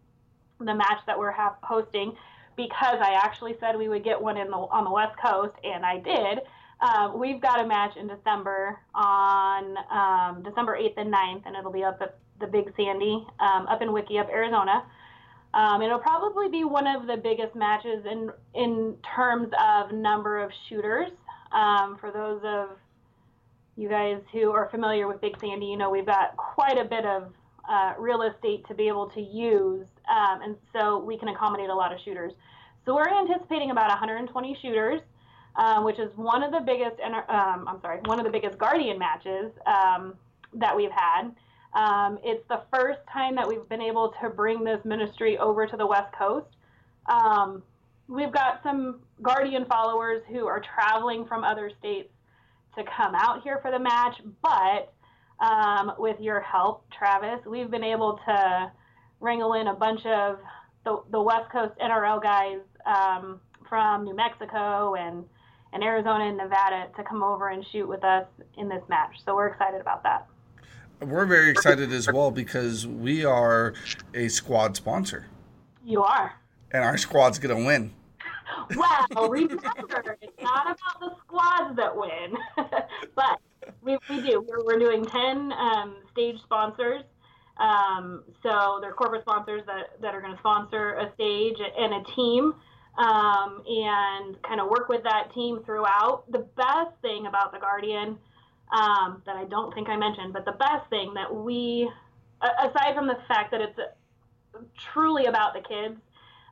[0.58, 2.14] the match that we're hosting
[2.56, 5.84] because I actually said we would get one in the on the West Coast, and
[5.84, 6.40] I did.
[6.80, 11.72] Um, we've got a match in December on um, December 8th and 9th, and it'll
[11.72, 14.84] be up at the Big Sandy um, up in Wikieup, Arizona.
[15.54, 20.50] Um, it'll probably be one of the biggest matches in in terms of number of
[20.68, 21.10] shooters.
[21.52, 22.76] Um, for those of
[23.76, 27.04] you guys who are familiar with Big Sandy, you know we've got quite a bit
[27.04, 27.32] of
[27.68, 31.74] uh, real estate to be able to use, um, and so we can accommodate a
[31.74, 32.32] lot of shooters.
[32.84, 35.00] So we're anticipating about 120 shooters,
[35.56, 37.00] um, which is one of the biggest.
[37.00, 40.14] Um, I'm sorry, one of the biggest Guardian matches um,
[40.54, 41.30] that we've had.
[41.74, 45.76] Um, it's the first time that we've been able to bring this ministry over to
[45.76, 46.48] the West Coast.
[47.06, 47.62] Um,
[48.08, 52.10] we've got some Guardian followers who are traveling from other states
[52.76, 54.92] to come out here for the match, but
[55.44, 58.72] um, with your help, Travis, we've been able to
[59.20, 60.38] wrangle in a bunch of
[60.84, 65.24] the, the West Coast NRL guys um, from New Mexico and,
[65.72, 69.16] and Arizona and Nevada to come over and shoot with us in this match.
[69.24, 70.26] So we're excited about that.
[71.00, 73.74] We're very excited as well because we are
[74.14, 75.26] a squad sponsor.
[75.84, 76.34] You are.
[76.70, 77.92] And our squad's going to win.
[78.76, 82.36] Well, remember, it's not about the squads that win,
[83.14, 83.40] but
[83.82, 84.44] we, we do.
[84.46, 87.02] We're, we're doing 10 um, stage sponsors.
[87.58, 92.04] Um, so they're corporate sponsors that, that are going to sponsor a stage and a
[92.14, 92.54] team
[92.98, 96.24] um, and kind of work with that team throughout.
[96.30, 98.18] The best thing about The Guardian
[98.72, 101.90] um, that I don't think I mentioned, but the best thing that we,
[102.40, 103.78] aside from the fact that it's
[104.92, 106.00] truly about the kids,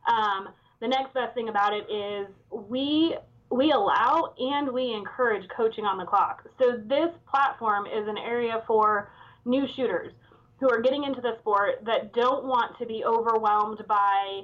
[0.07, 0.49] um,
[0.81, 3.17] the next best thing about it is we
[3.51, 6.47] we allow and we encourage coaching on the clock.
[6.59, 9.11] So this platform is an area for
[9.45, 10.13] new shooters
[10.61, 14.43] who are getting into the sport that don't want to be overwhelmed by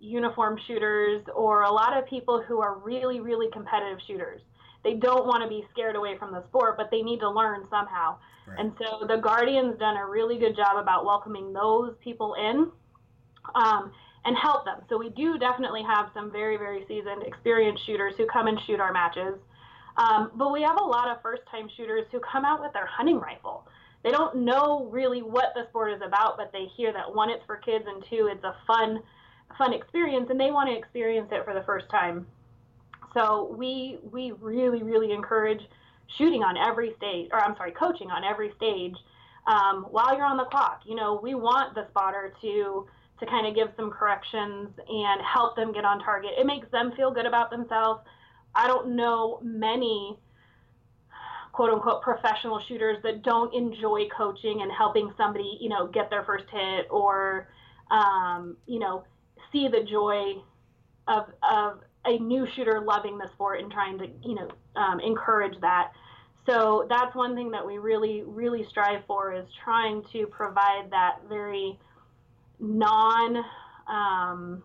[0.00, 4.40] uniform shooters or a lot of people who are really really competitive shooters.
[4.82, 7.66] They don't want to be scared away from the sport, but they need to learn
[7.68, 8.16] somehow.
[8.46, 8.58] Right.
[8.58, 12.70] And so the Guardian's done a really good job about welcoming those people in.
[13.54, 13.92] Um,
[14.24, 14.80] and help them.
[14.88, 18.80] So we do definitely have some very, very seasoned, experienced shooters who come and shoot
[18.80, 19.34] our matches.
[19.96, 22.86] Um, but we have a lot of first time shooters who come out with their
[22.86, 23.66] hunting rifle.
[24.02, 27.44] They don't know really what the sport is about, but they hear that one, it's
[27.44, 29.02] for kids, and two, it's a fun,
[29.58, 32.26] fun experience, and they want to experience it for the first time.
[33.12, 35.60] So we we really really encourage
[36.16, 38.94] shooting on every stage, or I'm sorry, coaching on every stage
[39.46, 40.82] um, while you're on the clock.
[40.86, 42.86] You know, we want the spotter to
[43.20, 46.32] to kind of give some corrections and help them get on target.
[46.38, 48.00] It makes them feel good about themselves.
[48.54, 50.18] I don't know many
[51.52, 56.24] quote unquote professional shooters that don't enjoy coaching and helping somebody, you know, get their
[56.24, 57.48] first hit or,
[57.90, 59.04] um, you know,
[59.52, 60.34] see the joy
[61.08, 65.60] of, of a new shooter loving the sport and trying to, you know, um, encourage
[65.60, 65.92] that.
[66.46, 71.18] So that's one thing that we really, really strive for is trying to provide that
[71.28, 71.78] very
[72.60, 73.44] non
[73.88, 74.62] um,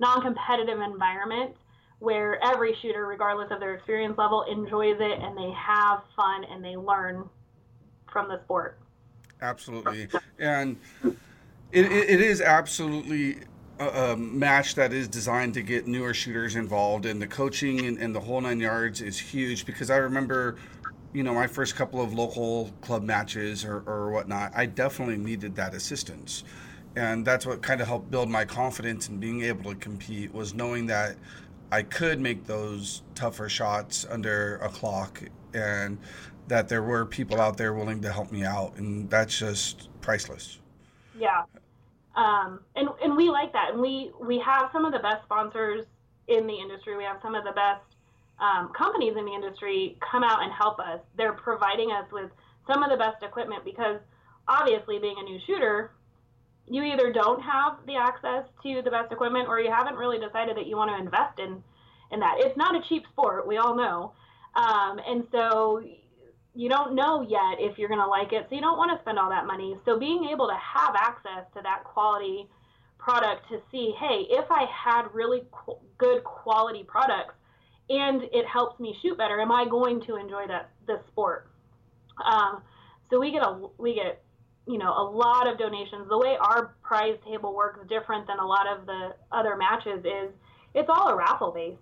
[0.00, 1.54] non-competitive environment
[1.98, 6.64] where every shooter, regardless of their experience level, enjoys it and they have fun and
[6.64, 7.28] they learn
[8.12, 8.78] from the sport.
[9.40, 10.76] Absolutely, and
[11.72, 13.38] it, it is absolutely
[13.78, 17.98] a, a, match that is designed to get newer shooters involved, and the coaching and,
[17.98, 20.56] and the whole nine yards is huge because I remember
[21.12, 25.56] you know, my first couple of local club matches or, or whatnot, I definitely needed
[25.56, 26.44] that assistance.
[26.96, 30.54] And that's what kind of helped build my confidence in being able to compete was
[30.54, 31.16] knowing that
[31.70, 35.22] I could make those tougher shots under a clock
[35.54, 35.98] and
[36.48, 38.76] that there were people out there willing to help me out.
[38.76, 40.58] And that's just priceless.
[41.18, 41.44] Yeah.
[42.16, 43.72] Um, and, and we like that.
[43.72, 45.84] And we, we have some of the best sponsors
[46.26, 46.96] in the industry.
[46.96, 47.82] We have some of the best
[48.40, 51.00] um, companies in the industry come out and help us.
[51.16, 52.30] They're providing us with
[52.66, 54.00] some of the best equipment because
[54.46, 55.92] obviously, being a new shooter,
[56.66, 60.56] you either don't have the access to the best equipment or you haven't really decided
[60.56, 61.62] that you want to invest in
[62.10, 62.36] in that.
[62.38, 64.12] It's not a cheap sport, we all know,
[64.54, 65.82] um, and so
[66.54, 69.00] you don't know yet if you're going to like it, so you don't want to
[69.02, 69.76] spend all that money.
[69.84, 72.48] So being able to have access to that quality
[72.98, 77.34] product to see, hey, if I had really qu- good quality products
[77.90, 79.40] and it helps me shoot better.
[79.40, 81.50] Am I going to enjoy that this sport?
[82.24, 82.62] Um,
[83.10, 84.22] so we get a we get
[84.66, 86.08] you know a lot of donations.
[86.08, 90.30] The way our prize table works different than a lot of the other matches is
[90.74, 91.80] it's all a raffle based.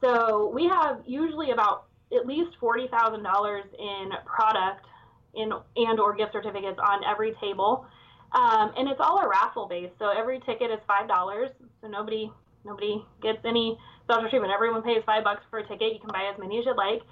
[0.00, 4.86] So we have usually about at least forty thousand dollars in product
[5.34, 7.86] in and or gift certificates on every table.
[8.32, 9.94] Um, and it's all a raffle based.
[9.98, 11.50] So every ticket is five dollars.
[11.80, 12.30] So nobody
[12.64, 14.52] nobody gets any special treatment.
[14.52, 15.92] Everyone pays five bucks for a ticket.
[15.92, 17.02] You can buy as many as you'd like.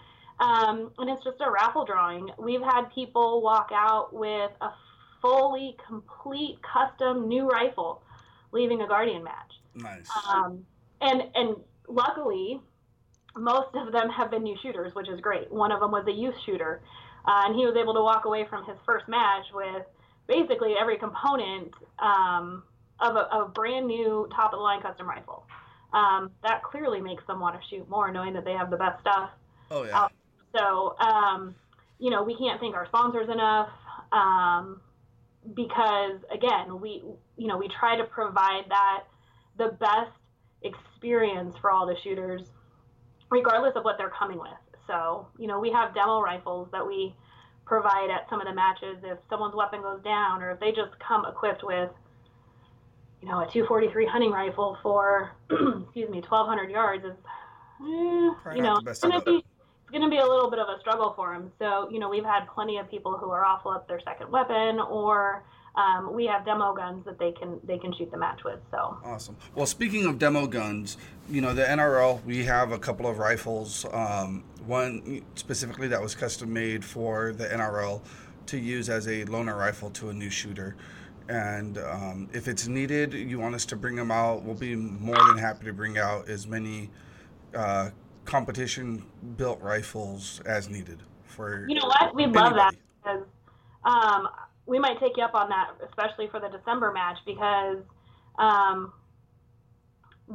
[0.40, 2.30] Um, and it's just a raffle drawing.
[2.38, 4.70] We've had people walk out with a
[5.20, 8.02] fully complete custom new rifle,
[8.52, 9.52] leaving a Guardian match.
[9.74, 10.08] Nice.
[10.28, 10.64] Um,
[11.00, 11.56] and and
[11.88, 12.60] luckily,
[13.36, 15.50] most of them have been new shooters, which is great.
[15.52, 16.82] One of them was a youth shooter,
[17.26, 19.84] uh, and he was able to walk away from his first match with
[20.26, 22.62] basically every component um,
[23.00, 25.46] of a, a brand new top of the line custom rifle
[25.96, 29.00] um, that clearly makes them want to shoot more, knowing that they have the best
[29.00, 29.30] stuff.
[29.70, 30.02] Oh yeah.
[30.02, 30.08] Uh,
[30.54, 31.54] so um,
[31.98, 33.70] you know, we can't thank our sponsors enough
[34.12, 34.80] um,
[35.54, 37.02] because again, we
[37.38, 39.04] you know we try to provide that
[39.56, 40.12] the best
[40.62, 42.42] experience for all the shooters,
[43.30, 44.50] regardless of what they're coming with.
[44.86, 47.14] So you know, we have demo rifles that we
[47.64, 50.96] provide at some of the matches if someone's weapon goes down or if they just
[51.00, 51.90] come equipped with
[53.26, 58.80] you know, a 243 hunting rifle for, excuse me, 1,200 yards is, eh, you know,
[58.86, 61.32] it's going to be it's going to be a little bit of a struggle for
[61.32, 61.50] them.
[61.58, 64.78] So, you know, we've had plenty of people who are awful up their second weapon,
[64.80, 68.60] or um, we have demo guns that they can they can shoot the match with.
[68.70, 69.36] So awesome.
[69.56, 70.96] Well, speaking of demo guns,
[71.28, 73.84] you know, the NRL we have a couple of rifles.
[73.92, 78.02] Um, one specifically that was custom made for the NRL
[78.46, 80.76] to use as a loaner rifle to a new shooter.
[81.28, 85.16] And um, if it's needed, you want us to bring them out, we'll be more
[85.16, 86.90] than happy to bring out as many
[87.54, 87.90] uh,
[88.24, 89.04] competition
[89.36, 92.14] built rifles as needed for you know what?
[92.14, 93.22] We love that because
[93.84, 94.28] um,
[94.66, 97.78] we might take you up on that especially for the december match because
[98.38, 98.92] um,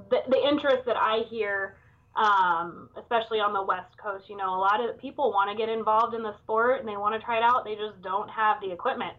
[0.10, 1.76] the, the interest that i hear
[2.16, 5.70] um, especially on the west coast you know a lot of people want to get
[5.70, 7.64] involved in the sport and they want to try it out.
[7.64, 9.14] They just don't have the equipment.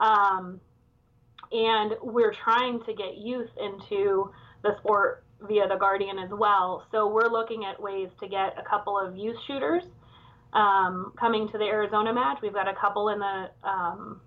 [0.00, 0.60] Um,
[1.52, 4.30] and we're trying to get youth into
[4.62, 6.86] the sport via the Guardian as well.
[6.90, 9.84] So we're looking at ways to get a couple of youth shooters
[10.52, 12.38] um, coming to the Arizona match.
[12.42, 14.20] We've got a couple in the um,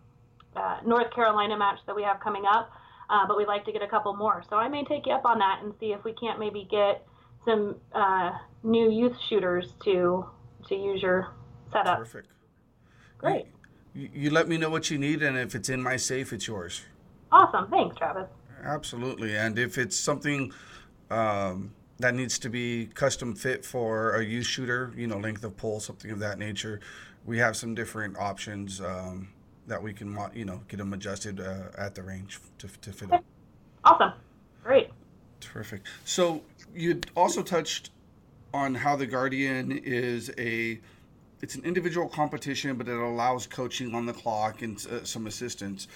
[0.56, 2.72] uh, North Carolina match that we have coming up,
[3.10, 4.44] uh, but we'd like to get a couple more.
[4.50, 7.06] So I may take you up on that and see if we can't maybe get
[7.46, 8.32] some uh,
[8.64, 10.26] new youth shooters to
[10.68, 11.30] to use your
[11.72, 12.00] setup.
[12.00, 12.28] Perfect.
[13.18, 13.48] Great.
[13.94, 16.48] You, you let me know what you need, and if it's in my safe, it's
[16.48, 16.84] yours.
[17.32, 17.70] Awesome.
[17.70, 18.28] Thanks, Travis.
[18.64, 19.36] Absolutely.
[19.38, 20.52] And if it's something
[21.10, 25.56] um, that needs to be custom fit for a youth shooter, you know, length of
[25.58, 26.80] pull, something of that nature,
[27.26, 29.30] we have some different options um,
[29.68, 33.10] that we can, you know, get them adjusted uh, at the range to, to fit
[33.10, 33.22] them.
[33.84, 34.14] Awesome.
[34.64, 34.90] Great.
[35.40, 35.82] Terrific.
[36.06, 36.42] So
[36.74, 37.92] you also touched
[38.54, 40.80] on how the Guardian is a
[41.42, 45.88] it's an individual competition, but it allows coaching on the clock and uh, some assistance.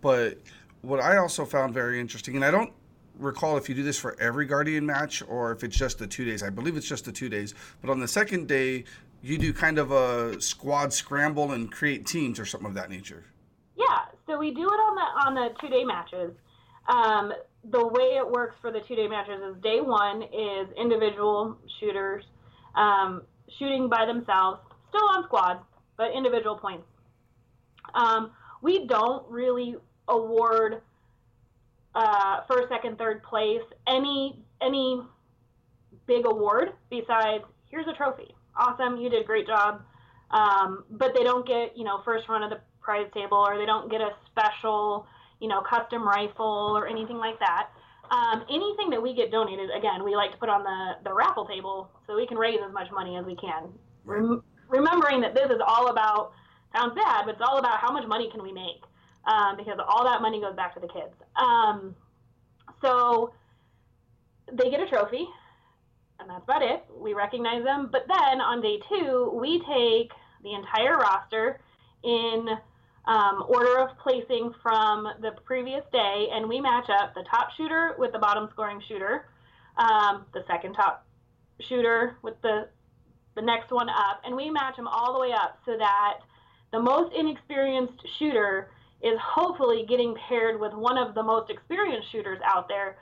[0.00, 0.38] But
[0.82, 2.72] what I also found very interesting, and I don't
[3.18, 6.24] recall if you do this for every Guardian match or if it's just the two
[6.24, 6.42] days.
[6.42, 7.54] I believe it's just the two days.
[7.80, 8.84] But on the second day,
[9.22, 13.24] you do kind of a squad scramble and create teams or something of that nature.
[13.76, 16.32] Yeah, so we do it on the on the two day matches.
[16.88, 17.32] Um,
[17.70, 22.24] the way it works for the two day matches is day one is individual shooters
[22.74, 23.22] um,
[23.58, 25.60] shooting by themselves, still on squads,
[25.96, 26.84] but individual points.
[27.94, 29.76] Um, we don't really
[30.08, 30.82] award
[31.94, 35.02] uh, first, second, third place, any any
[36.06, 38.34] big award besides here's a trophy.
[38.56, 39.82] Awesome, you did a great job.
[40.30, 43.66] Um, but they don't get you know first run of the prize table or they
[43.66, 45.06] don't get a special
[45.40, 47.68] you know custom rifle or anything like that.
[48.10, 51.46] Um, anything that we get donated, again, we like to put on the the raffle
[51.46, 53.68] table so we can raise as much money as we can.
[54.04, 56.32] Rem- remembering that this is all about
[56.74, 58.82] sounds bad, but it's all about how much money can we make
[59.26, 61.14] um, because all that money goes back to the kids.
[61.36, 61.94] Um,
[62.80, 63.32] so
[64.52, 65.26] they get a trophy,
[66.18, 66.84] and that's about it.
[66.96, 70.10] We recognize them, but then on day two, we take
[70.42, 71.60] the entire roster
[72.02, 72.48] in
[73.06, 77.94] um, order of placing from the previous day, and we match up the top shooter
[77.98, 79.26] with the bottom scoring shooter,
[79.76, 81.06] um, the second top
[81.68, 82.68] shooter with the
[83.34, 86.18] the next one up, and we match them all the way up so that
[86.70, 88.68] the most inexperienced shooter
[89.02, 92.96] is hopefully getting paired with one of the most experienced shooters out there.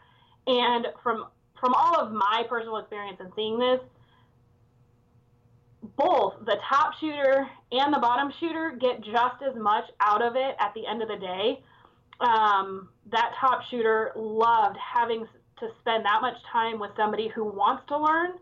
[0.46, 1.26] And from
[1.60, 3.80] from all of my personal experience in seeing this,
[5.96, 10.56] both the top shooter and the bottom shooter get just as much out of it
[10.58, 11.62] at the end of the day.
[12.20, 15.26] Um, that top shooter loved having
[15.58, 18.32] to spend that much time with somebody who wants to learn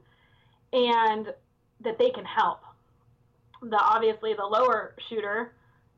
[0.72, 1.26] and
[1.80, 2.60] that they can help.
[3.62, 5.52] The obviously the lower shooter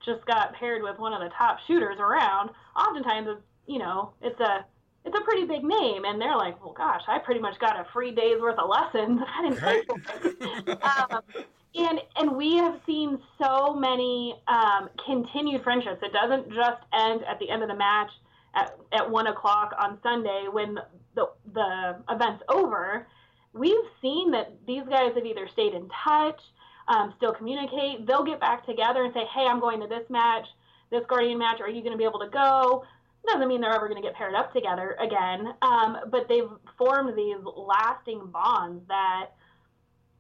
[0.04, 2.50] just got paired with one of the top shooters around.
[2.76, 4.64] Oftentimes, it's you know, it's a
[5.04, 7.86] it's a pretty big name, and they're like, well, gosh, I pretty much got a
[7.92, 9.20] free day's worth of lessons.
[9.26, 11.22] I didn't pay um,
[11.74, 16.02] and and we have seen so many um, continued friendships.
[16.02, 18.10] It doesn't just end at the end of the match
[18.54, 20.78] at, at one o'clock on Sunday when
[21.14, 23.06] the the event's over.
[23.52, 26.40] We've seen that these guys have either stayed in touch,
[26.90, 28.06] um, still communicate.
[28.06, 30.46] They'll get back together and say, "Hey, I'm going to this match,
[30.90, 31.60] this Guardian match.
[31.60, 32.84] Are you going to be able to go?"
[33.26, 37.16] Doesn't mean they're ever going to get paired up together again, um, but they've formed
[37.16, 39.26] these lasting bonds that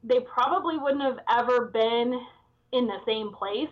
[0.04, 2.20] they probably wouldn't have ever been
[2.72, 3.70] in the same place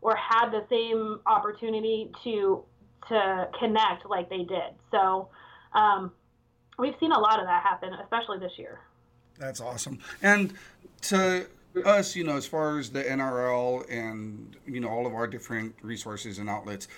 [0.00, 2.64] or had the same opportunity to
[3.08, 4.72] to connect like they did.
[4.90, 5.28] So
[5.74, 6.12] um,
[6.78, 8.80] we've seen a lot of that happen, especially this year.
[9.38, 9.98] That's awesome.
[10.22, 10.54] And
[11.02, 11.46] to
[11.84, 15.74] us, you know, as far as the NRL and you know all of our different
[15.82, 16.88] resources and outlets,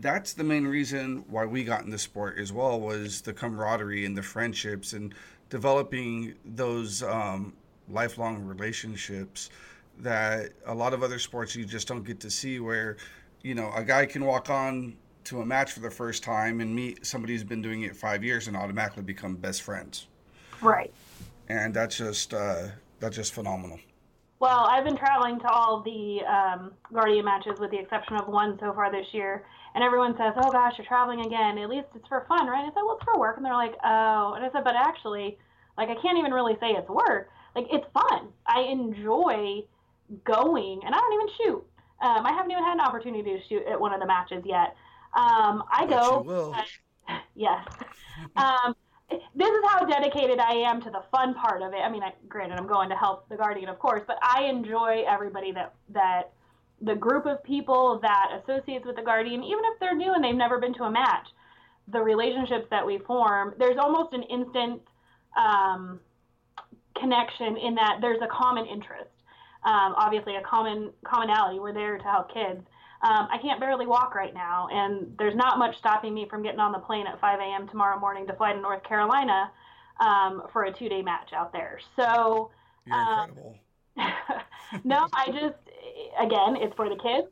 [0.00, 4.04] that's the main reason why we got in the sport as well was the camaraderie
[4.04, 5.14] and the friendships and
[5.48, 7.54] developing those um,
[7.88, 9.50] lifelong relationships
[9.98, 12.96] that a lot of other sports you just don't get to see where
[13.42, 16.74] you know a guy can walk on to a match for the first time and
[16.74, 20.06] meet somebody who's been doing it five years and automatically become best friends.
[20.62, 20.92] Right.
[21.50, 22.68] And that's just uh,
[23.00, 23.78] that's just phenomenal
[24.40, 28.58] well i've been traveling to all the um, guardian matches with the exception of one
[28.60, 32.08] so far this year and everyone says oh gosh you're traveling again at least it's
[32.08, 34.50] for fun right i said well it's for work and they're like oh and i
[34.52, 35.38] said but actually
[35.76, 38.28] like i can't even really say it's work like it's fun.
[38.46, 39.62] I enjoy
[40.24, 41.66] going, and I don't even shoot.
[42.00, 44.76] Um, I haven't even had an opportunity to shoot at one of the matches yet.
[45.16, 46.20] Um, I But go.
[46.22, 46.54] you will.
[47.34, 47.66] yes.
[48.36, 48.76] Um,
[49.10, 51.78] this is how dedicated I am to the fun part of it.
[51.78, 55.04] I mean, I, granted, I'm going to help the Guardian, of course, but I enjoy
[55.08, 56.32] everybody that that
[56.80, 60.34] the group of people that associates with the Guardian, even if they're new and they've
[60.34, 61.26] never been to a match.
[61.88, 64.82] The relationships that we form, there's almost an instant
[65.36, 66.00] um,
[67.00, 69.10] connection in that there's a common interest.
[69.64, 71.58] Um, obviously, a common commonality.
[71.58, 72.60] We're there to help kids.
[73.00, 76.58] Um, I can't barely walk right now, and there's not much stopping me from getting
[76.58, 77.68] on the plane at 5 a.m.
[77.68, 79.50] tomorrow morning to fly to North Carolina
[80.00, 81.78] um, for a two-day match out there.
[81.96, 82.50] So,
[82.86, 83.58] You're Um, incredible.
[84.84, 85.56] no, I just,
[86.20, 87.28] again, it's for the kids.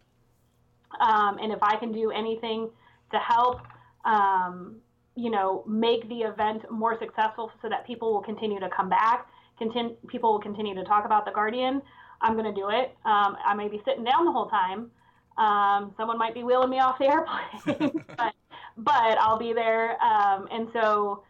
[1.01, 2.71] Um, and if I can do anything
[3.11, 3.61] to help,
[4.05, 4.77] um,
[5.17, 9.27] you know, make the event more successful so that people will continue to come back,
[9.59, 11.83] continue, people will continue to talk about the Guardian,
[12.21, 12.97] I'm going to do it.
[13.05, 14.91] Um, I may be sitting down the whole time.
[15.39, 18.35] Um, someone might be wheeling me off the airplane, but,
[18.77, 20.03] but I'll be there.
[20.03, 21.23] Um, and so,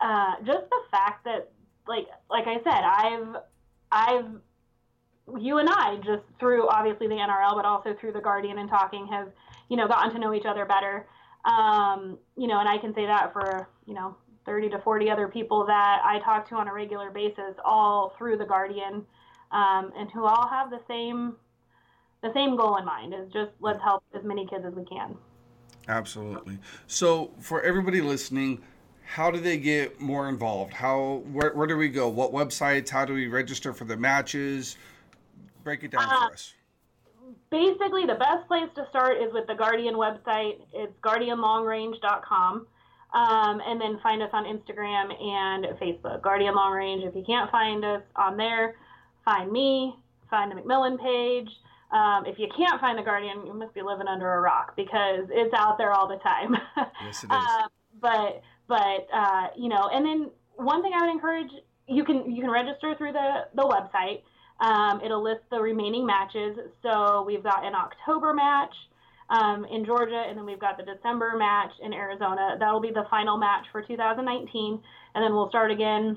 [0.00, 1.50] uh, just the fact that,
[1.86, 3.36] like, like I said, I've,
[3.92, 4.40] I've
[5.38, 9.06] you and I just through obviously the NRL, but also through the Guardian and talking
[9.08, 9.28] have
[9.68, 11.06] you know gotten to know each other better.
[11.44, 15.28] Um, you know, and I can say that for you know 30 to 40 other
[15.28, 19.06] people that I talk to on a regular basis, all through the Guardian,
[19.52, 21.36] um, and who all have the same
[22.22, 25.16] the same goal in mind is just let's help as many kids as we can.
[25.88, 26.58] Absolutely.
[26.86, 28.62] So, for everybody listening,
[29.04, 30.72] how do they get more involved?
[30.72, 32.08] How where, where do we go?
[32.08, 32.88] What websites?
[32.88, 34.76] How do we register for the matches?
[35.64, 36.54] Break it down Uh, for us.
[37.50, 40.58] basically the best place to start is with the Guardian website.
[40.72, 42.66] It's guardianlongrange.com.
[43.14, 47.04] Um, and then find us on Instagram and Facebook, Guardian Long Range.
[47.04, 48.76] If you can't find us on there,
[49.22, 49.94] find me,
[50.30, 51.50] find the McMillan page.
[51.92, 55.28] Um, if you can't find the Guardian, you must be living under a rock because
[55.30, 56.56] it's out there all the time.
[57.04, 57.30] yes, it is.
[57.30, 57.68] Uh,
[58.00, 61.50] but but uh, you know, and then one thing I would encourage
[61.86, 64.22] you can you can register through the the website.
[64.60, 66.56] Um, it'll list the remaining matches.
[66.82, 68.72] So we've got an October match
[69.28, 72.56] um, in Georgia, and then we've got the December match in Arizona.
[72.58, 74.80] That'll be the final match for 2019,
[75.14, 76.16] and then we'll start again.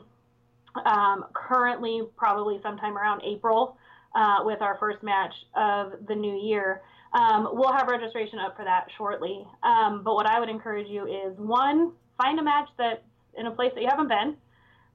[0.86, 3.78] Um, currently, probably sometime around April
[4.16, 6.82] uh, with our first match of the new year.
[7.14, 9.46] Um, we'll have registration up for that shortly.
[9.64, 13.02] Um, but what I would encourage you is one, find a match that's
[13.38, 14.36] in a place that you haven't been.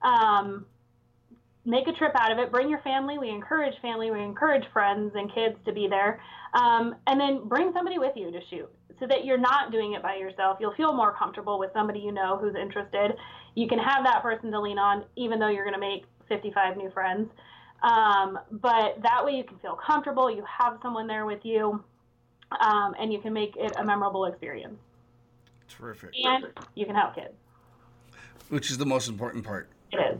[0.02, 0.66] Um,
[1.64, 2.50] make a trip out of it.
[2.50, 3.18] Bring your family.
[3.18, 4.10] We encourage family.
[4.10, 6.20] We encourage friends and kids to be there.
[6.54, 8.68] Um, and then bring somebody with you to shoot
[8.98, 10.58] so that you're not doing it by yourself.
[10.60, 13.12] You'll feel more comfortable with somebody you know who's interested.
[13.54, 16.76] You can have that person to lean on, even though you're going to make 55
[16.76, 17.30] new friends.
[17.82, 21.82] Um, but that way you can feel comfortable, you have someone there with you,
[22.60, 24.78] um, and you can make it a memorable experience.
[25.68, 26.10] Terrific.
[26.22, 27.34] And you can help kids.
[28.48, 29.70] Which is the most important part.
[29.92, 30.18] It is.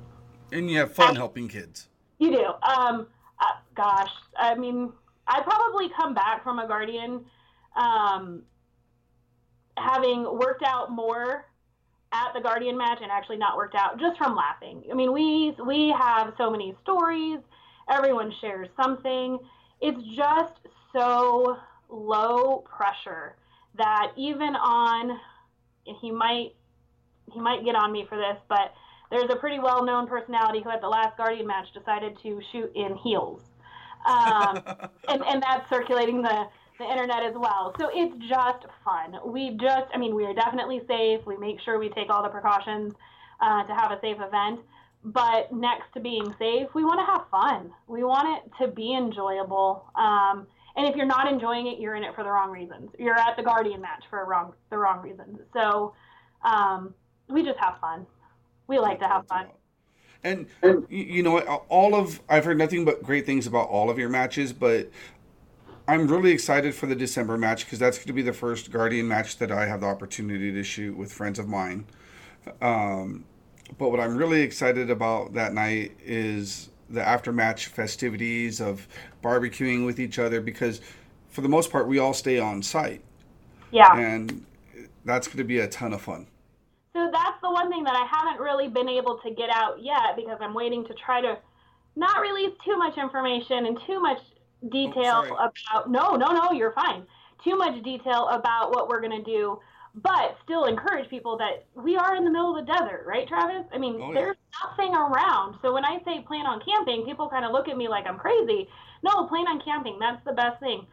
[0.53, 1.89] And you have fun I, helping kids.
[2.19, 2.45] You do.
[2.63, 3.07] Um,
[3.41, 3.45] uh,
[3.75, 4.93] gosh, I mean,
[5.27, 7.25] I probably come back from a guardian
[7.77, 8.43] um,
[9.77, 11.47] having worked out more
[12.13, 14.83] at the Guardian match and actually not worked out just from laughing.
[14.91, 17.39] I mean, we we have so many stories.
[17.89, 19.39] Everyone shares something.
[19.81, 20.61] It's just
[20.93, 21.57] so
[21.89, 23.37] low pressure
[23.77, 25.19] that even on
[25.87, 26.51] and he might
[27.33, 28.75] he might get on me for this, but
[29.11, 32.71] there's a pretty well known personality who at the last Guardian match decided to shoot
[32.75, 33.43] in heels.
[34.07, 34.63] Um,
[35.09, 36.47] and, and that's circulating the
[36.81, 37.75] the internet as well.
[37.79, 39.19] So it's just fun.
[39.25, 41.21] We just, I mean, we are definitely safe.
[41.27, 42.95] We make sure we take all the precautions
[43.41, 44.61] uh, to have a safe event.
[45.05, 47.71] But next to being safe, we want to have fun.
[47.87, 49.87] We want it to be enjoyable.
[49.95, 52.91] Um, and if you're not enjoying it, you're in it for the wrong reasons.
[52.99, 55.39] You're at the Guardian match for wrong the wrong reasons.
[55.53, 55.95] So
[56.45, 56.95] um,
[57.29, 58.07] we just have fun.
[58.67, 59.47] We like to have fun.
[60.23, 60.47] And
[60.91, 61.39] you know?
[61.69, 64.91] All of I've heard nothing but great things about all of your matches, but
[65.91, 69.09] I'm really excited for the December match because that's going to be the first Guardian
[69.09, 71.85] match that I have the opportunity to shoot with friends of mine.
[72.63, 73.25] Um,
[73.77, 78.87] but what I'm really excited about that night is the after match festivities of
[79.21, 80.81] barbecuing with each other because
[81.29, 83.03] for the most part we all stay on site.
[83.73, 83.99] Yeah.
[83.99, 84.47] And
[85.05, 86.29] that's going to be a ton of fun.
[86.93, 90.15] So that's the one thing that I haven't really been able to get out yet
[90.15, 91.37] because I'm waiting to try to
[91.97, 94.21] not release too much information and too much
[94.69, 97.05] detail oh, about no no no you're fine.
[97.45, 99.59] Too much detail about what we're going to do
[99.95, 103.67] but still encourage people that we are in the middle of the desert right travis?
[103.73, 105.57] I mean oh, there's nothing around.
[105.63, 108.19] So when i say plan on camping people kind of look at me like i'm
[108.19, 108.69] crazy.
[109.03, 110.87] No plan on camping that's the best thing.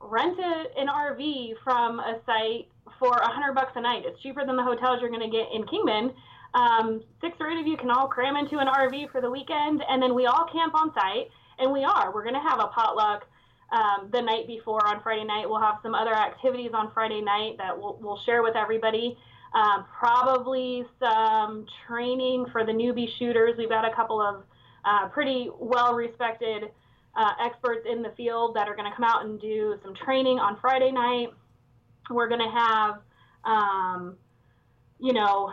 [0.00, 4.04] Rent a, an rv from a site for a hundred bucks a night.
[4.06, 6.12] It's cheaper than the hotels you're going to get in kingman.
[6.54, 9.82] Um, six or eight of you can all cram into an rv for the weekend
[9.88, 12.12] and then we all camp on site and we are.
[12.12, 13.26] We're going to have a potluck
[13.72, 15.48] um, the night before on Friday night.
[15.48, 19.16] We'll have some other activities on Friday night that we'll, we'll share with everybody.
[19.54, 23.54] Um, probably some training for the newbie shooters.
[23.56, 24.44] We've got a couple of
[24.84, 26.64] uh, pretty well respected
[27.16, 30.38] uh, experts in the field that are going to come out and do some training
[30.38, 31.28] on Friday night.
[32.10, 33.00] We're going to have,
[33.44, 34.16] um,
[35.00, 35.52] you know,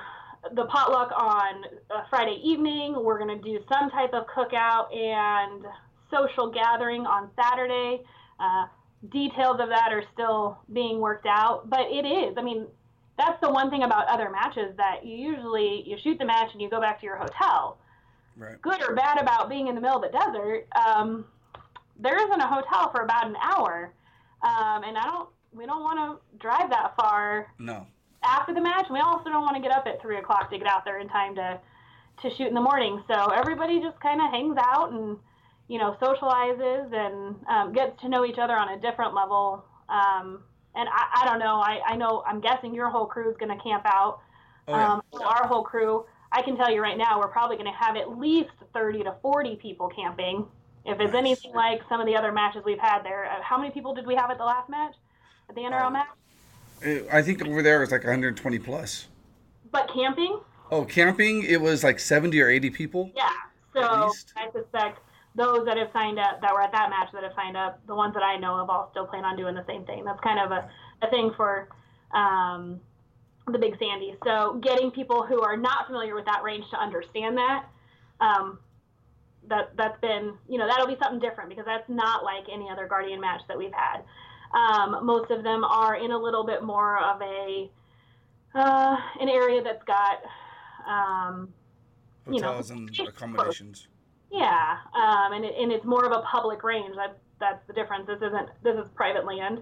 [0.53, 1.63] the potluck on
[2.09, 2.95] Friday evening.
[3.01, 5.63] We're going to do some type of cookout and
[6.13, 8.01] social gathering on Saturday.
[8.39, 8.65] Uh,
[9.11, 12.35] details of that are still being worked out, but it is.
[12.37, 12.67] I mean,
[13.17, 16.61] that's the one thing about other matches that you usually you shoot the match and
[16.61, 17.77] you go back to your hotel.
[18.35, 18.59] Right.
[18.61, 21.25] Good or bad about being in the middle of the desert, um,
[21.99, 23.93] there isn't a hotel for about an hour,
[24.41, 25.29] um, and I don't.
[25.53, 27.53] We don't want to drive that far.
[27.59, 27.85] No.
[28.23, 30.65] After the match, we also don't want to get up at three o'clock to get
[30.65, 31.59] out there in time to
[32.23, 33.03] to shoot in the morning.
[33.07, 35.17] So everybody just kind of hangs out and
[35.67, 39.63] you know, socializes and um, gets to know each other on a different level.
[39.89, 40.43] Um,
[40.75, 41.61] and I, I, don't know.
[41.61, 42.23] I, I know.
[42.27, 44.19] I'm guessing your whole crew is going to camp out.
[44.67, 44.93] Oh, yeah.
[44.93, 46.05] um, our whole crew.
[46.31, 49.15] I can tell you right now, we're probably going to have at least 30 to
[49.21, 50.45] 40 people camping.
[50.85, 51.19] If it's nice.
[51.19, 54.05] anything like some of the other matches we've had there, uh, how many people did
[54.05, 54.95] we have at the last match?
[55.47, 56.07] At the NRL um, match?
[57.11, 59.07] I think over there it was like 120 plus.
[59.71, 60.39] But camping?
[60.71, 63.11] Oh, camping, it was like 70 or 80 people?
[63.15, 63.29] Yeah.
[63.73, 64.99] So I suspect
[65.35, 67.95] those that have signed up that were at that match that have signed up, the
[67.95, 70.03] ones that I know of all still plan on doing the same thing.
[70.05, 70.69] That's kind of a,
[71.01, 71.67] a thing for
[72.13, 72.79] um,
[73.47, 74.15] the Big Sandy.
[74.23, 77.65] So getting people who are not familiar with that range to understand that,
[78.21, 78.59] um,
[79.49, 82.87] that that's been you know that'll be something different because that's not like any other
[82.87, 84.03] Guardian match that we've had.
[84.53, 87.69] Um, most of them are in a little bit more of a
[88.55, 90.21] uh, an area that's got
[90.87, 91.51] um,
[92.25, 93.87] hotels you know, and accommodations.
[94.33, 96.95] Yeah, um, and it, and it's more of a public range.
[96.95, 98.07] That's that's the difference.
[98.07, 99.59] This isn't this is private land.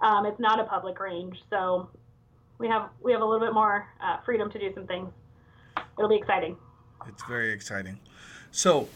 [0.00, 1.90] Um, it's not a public range, so
[2.58, 5.10] we have we have a little bit more uh, freedom to do some things.
[5.98, 6.56] It'll be exciting.
[7.06, 8.00] It's very exciting.
[8.50, 8.88] So,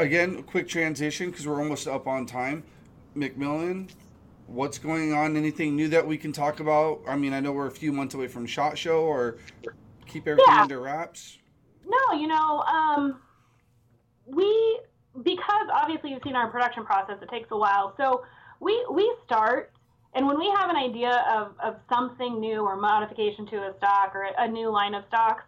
[0.00, 2.64] again, quick transition because we're almost up on time.
[3.16, 3.88] McMillan,
[4.48, 5.36] what's going on?
[5.36, 7.00] Anything new that we can talk about?
[7.06, 9.38] I mean, I know we're a few months away from Shot Show, or
[10.06, 10.62] keep everything yeah.
[10.62, 11.38] under wraps.
[11.86, 13.20] No, you know, um,
[14.28, 14.80] we
[15.22, 17.16] because obviously you've seen our production process.
[17.22, 18.24] It takes a while, so
[18.60, 19.72] we we start
[20.14, 24.14] and when we have an idea of, of something new or modification to a stock
[24.14, 25.44] or a new line of stocks,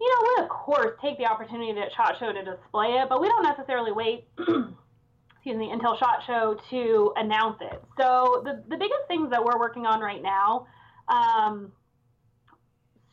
[0.00, 3.20] you know, we of course take the opportunity at SHOT Show to display it, but
[3.20, 7.82] we don't necessarily wait, excuse me, until SHOT Show to announce it.
[7.98, 10.66] So the, the biggest things that we're working on right now,
[11.08, 11.72] um,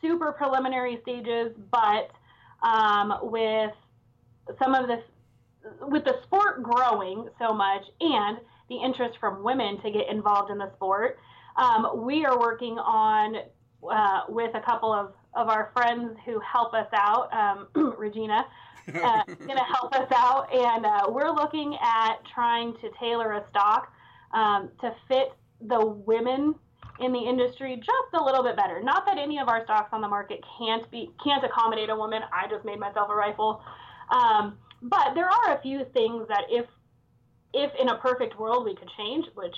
[0.01, 2.09] super preliminary stages, but
[2.63, 3.72] um, with
[4.62, 5.04] some of this,
[5.82, 8.38] with the sport growing so much and
[8.70, 11.18] the interest from women to get involved in the sport.
[11.58, 13.36] Um, we are working on
[13.89, 17.30] uh, with a couple of, of our friends who help us out.
[17.34, 18.46] Um, Regina
[18.88, 23.46] uh, going to help us out, and uh, we're looking at trying to tailor a
[23.50, 23.92] stock
[24.34, 25.34] um, to fit
[25.68, 26.56] the women
[27.00, 28.82] in the industry just a little bit better.
[28.82, 32.22] Not that any of our stocks on the market can't be can't accommodate a woman.
[32.32, 33.62] I just made myself a rifle.
[34.12, 36.66] Um, but there are a few things that if
[37.53, 39.55] if in a perfect world we could change, which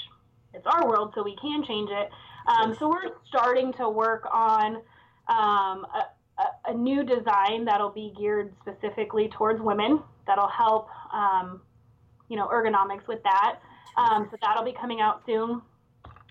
[0.53, 2.09] it's our world, so we can change it.
[2.47, 4.77] Um, so we're starting to work on
[5.27, 6.07] um, a,
[6.67, 10.01] a, new design that'll be geared specifically towards women.
[10.27, 11.61] That'll help, um,
[12.27, 13.59] you know, ergonomics with that.
[13.97, 15.61] Um, so that'll be coming out soon.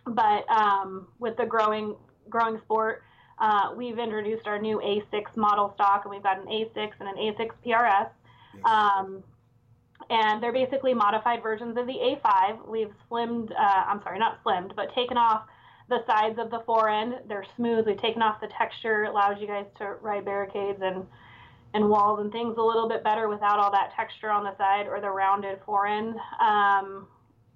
[0.07, 1.97] But um, with the growing
[2.29, 3.03] growing sport,
[3.39, 7.17] uh, we've introduced our new A6 model stock, and we've got an A6 and an
[7.17, 8.11] A6 PRS.
[8.65, 9.25] Um,
[10.11, 12.69] and they're basically modified versions of the A5.
[12.69, 15.45] We've slimmed, uh, I'm sorry, not slimmed, but taken off
[15.89, 17.15] the sides of the fore end.
[17.29, 17.87] They're smooth.
[17.87, 19.05] We've taken off the texture.
[19.05, 21.07] It allows you guys to ride barricades and
[21.75, 24.87] and walls and things a little bit better without all that texture on the side
[24.87, 26.15] or the rounded fore end.
[26.39, 27.07] Um,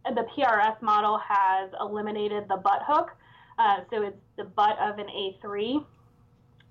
[0.07, 3.11] the PRS model has eliminated the butt hook,
[3.59, 5.85] uh, so it's the butt of an A3.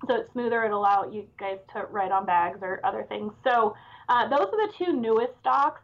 [0.06, 0.64] So it's smoother.
[0.64, 3.32] It allow you guys to write on bags or other things.
[3.44, 3.74] So
[4.08, 5.80] uh, those are the two newest stocks.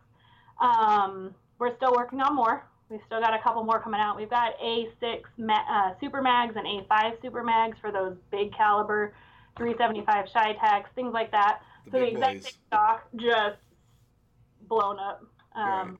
[0.60, 2.64] Um, we're still working on more.
[2.88, 4.16] We've still got a couple more coming out.
[4.16, 9.14] We've got A6 uh, Super Mags and A5 Super Mags for those big caliber
[9.56, 11.62] 375 CheyTacs, things like that.
[11.86, 13.56] The so the exact same stock, just
[14.68, 15.24] blown up.
[15.54, 15.98] Um,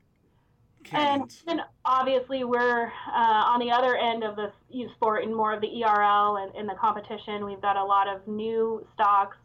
[0.93, 4.53] and then obviously we're uh, on the other end of the
[4.95, 7.45] sport and more of the ELR and in the competition.
[7.45, 9.37] We've got a lot of new stocks,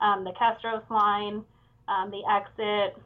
[0.00, 1.44] um, the Kestros line,
[1.88, 2.96] um, the exit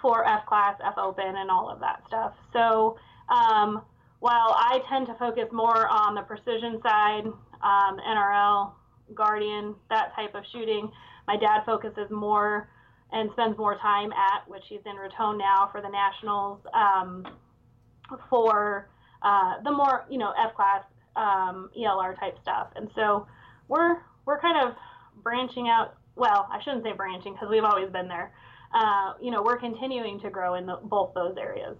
[0.00, 2.34] for F class, F open, and all of that stuff.
[2.52, 2.98] So
[3.28, 3.82] um,
[4.20, 8.72] while I tend to focus more on the precision side, um, NRL,
[9.14, 10.90] Guardian, that type of shooting,
[11.26, 12.68] my dad focuses more
[13.12, 17.26] and spends more time at, which he's in Raton now for the Nationals, um,
[18.30, 18.88] for
[19.22, 20.84] uh, the more you know F class
[21.16, 22.68] um, ELR type stuff.
[22.76, 23.26] And so
[23.68, 24.74] we're we're kind of
[25.22, 28.32] branching out well, I shouldn't say branching because we've always been there.
[28.74, 31.76] Uh, you know, we're continuing to grow in the, both those areas.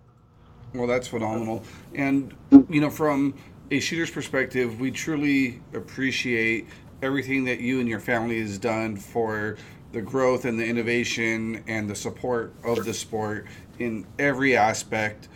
[0.74, 1.64] Well, that's phenomenal.
[1.95, 2.35] And,
[2.68, 3.35] you know, from
[3.70, 6.68] a shooter's perspective, we truly appreciate
[7.03, 9.57] everything that you and your family has done for
[9.93, 13.47] the growth and the innovation and the support of the sport
[13.78, 15.28] in every aspect.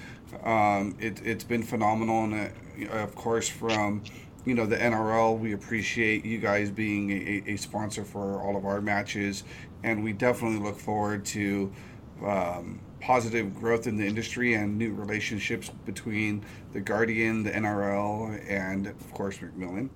[0.44, 2.24] Um, it, has been phenomenal.
[2.24, 2.52] And,
[2.90, 4.02] uh, of course, from
[4.44, 5.38] you know the NRL.
[5.38, 9.44] We appreciate you guys being a, a, sponsor for all of our matches,
[9.84, 11.72] and we definitely look forward to
[12.24, 18.86] um, positive growth in the industry and new relationships between the Guardian, the NRL, and
[18.86, 19.88] of course McMillan.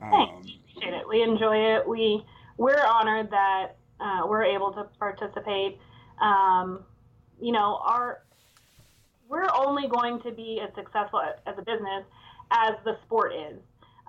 [0.00, 0.52] Um, Thanks.
[0.70, 1.08] Appreciate it.
[1.08, 1.88] We enjoy it.
[1.88, 2.24] We
[2.58, 5.78] we're honored that uh, we're able to participate.
[6.20, 6.84] Um,
[7.40, 8.20] you know, our
[9.28, 12.04] we're only going to be as successful as a business
[12.50, 13.58] as the sport is.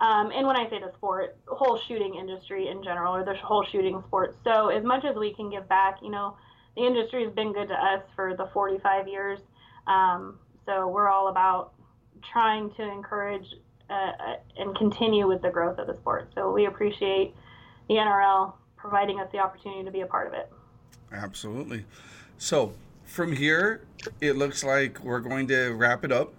[0.00, 3.34] Um, and when I say the sport, the whole shooting industry in general, or the
[3.34, 4.36] whole shooting sport.
[4.44, 6.36] So as much as we can give back, you know,
[6.74, 9.40] the industry has been good to us for the 45 years.
[9.86, 11.74] Um, so we're all about
[12.32, 13.46] trying to encourage
[13.90, 14.12] uh,
[14.56, 16.30] and continue with the growth of the sport.
[16.34, 17.34] So we appreciate
[17.90, 20.48] the NRL providing us the opportunity to be a part of it.
[21.12, 21.84] Absolutely.
[22.38, 22.72] So
[23.04, 23.82] from here,
[24.20, 26.32] it looks like we're going to wrap it up.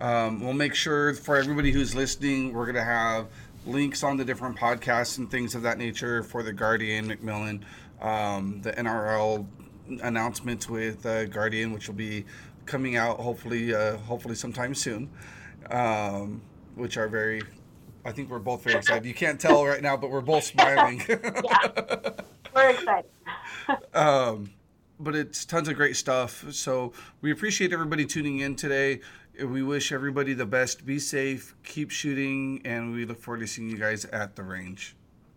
[0.00, 3.28] Um, we'll make sure for everybody who's listening, we're going to have
[3.64, 7.62] links on the different podcasts and things of that nature for the Guardian McMillan,
[8.02, 9.46] um, the NRL
[10.02, 12.24] announcements with uh, Guardian, which will be
[12.66, 15.08] coming out hopefully uh, hopefully sometime soon,
[15.70, 16.42] um,
[16.74, 17.40] which are very.
[18.08, 19.04] I think we're both very excited.
[19.04, 21.02] You can't tell right now, but we're both smiling.
[21.08, 22.10] yeah,
[22.54, 23.10] we're excited.
[23.94, 24.50] um,
[24.98, 26.42] but it's tons of great stuff.
[26.50, 29.00] So we appreciate everybody tuning in today.
[29.44, 30.86] We wish everybody the best.
[30.86, 34.96] Be safe, keep shooting, and we look forward to seeing you guys at the range.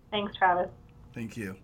[0.09, 0.69] Thanks, Travis.
[1.13, 1.57] Thank you.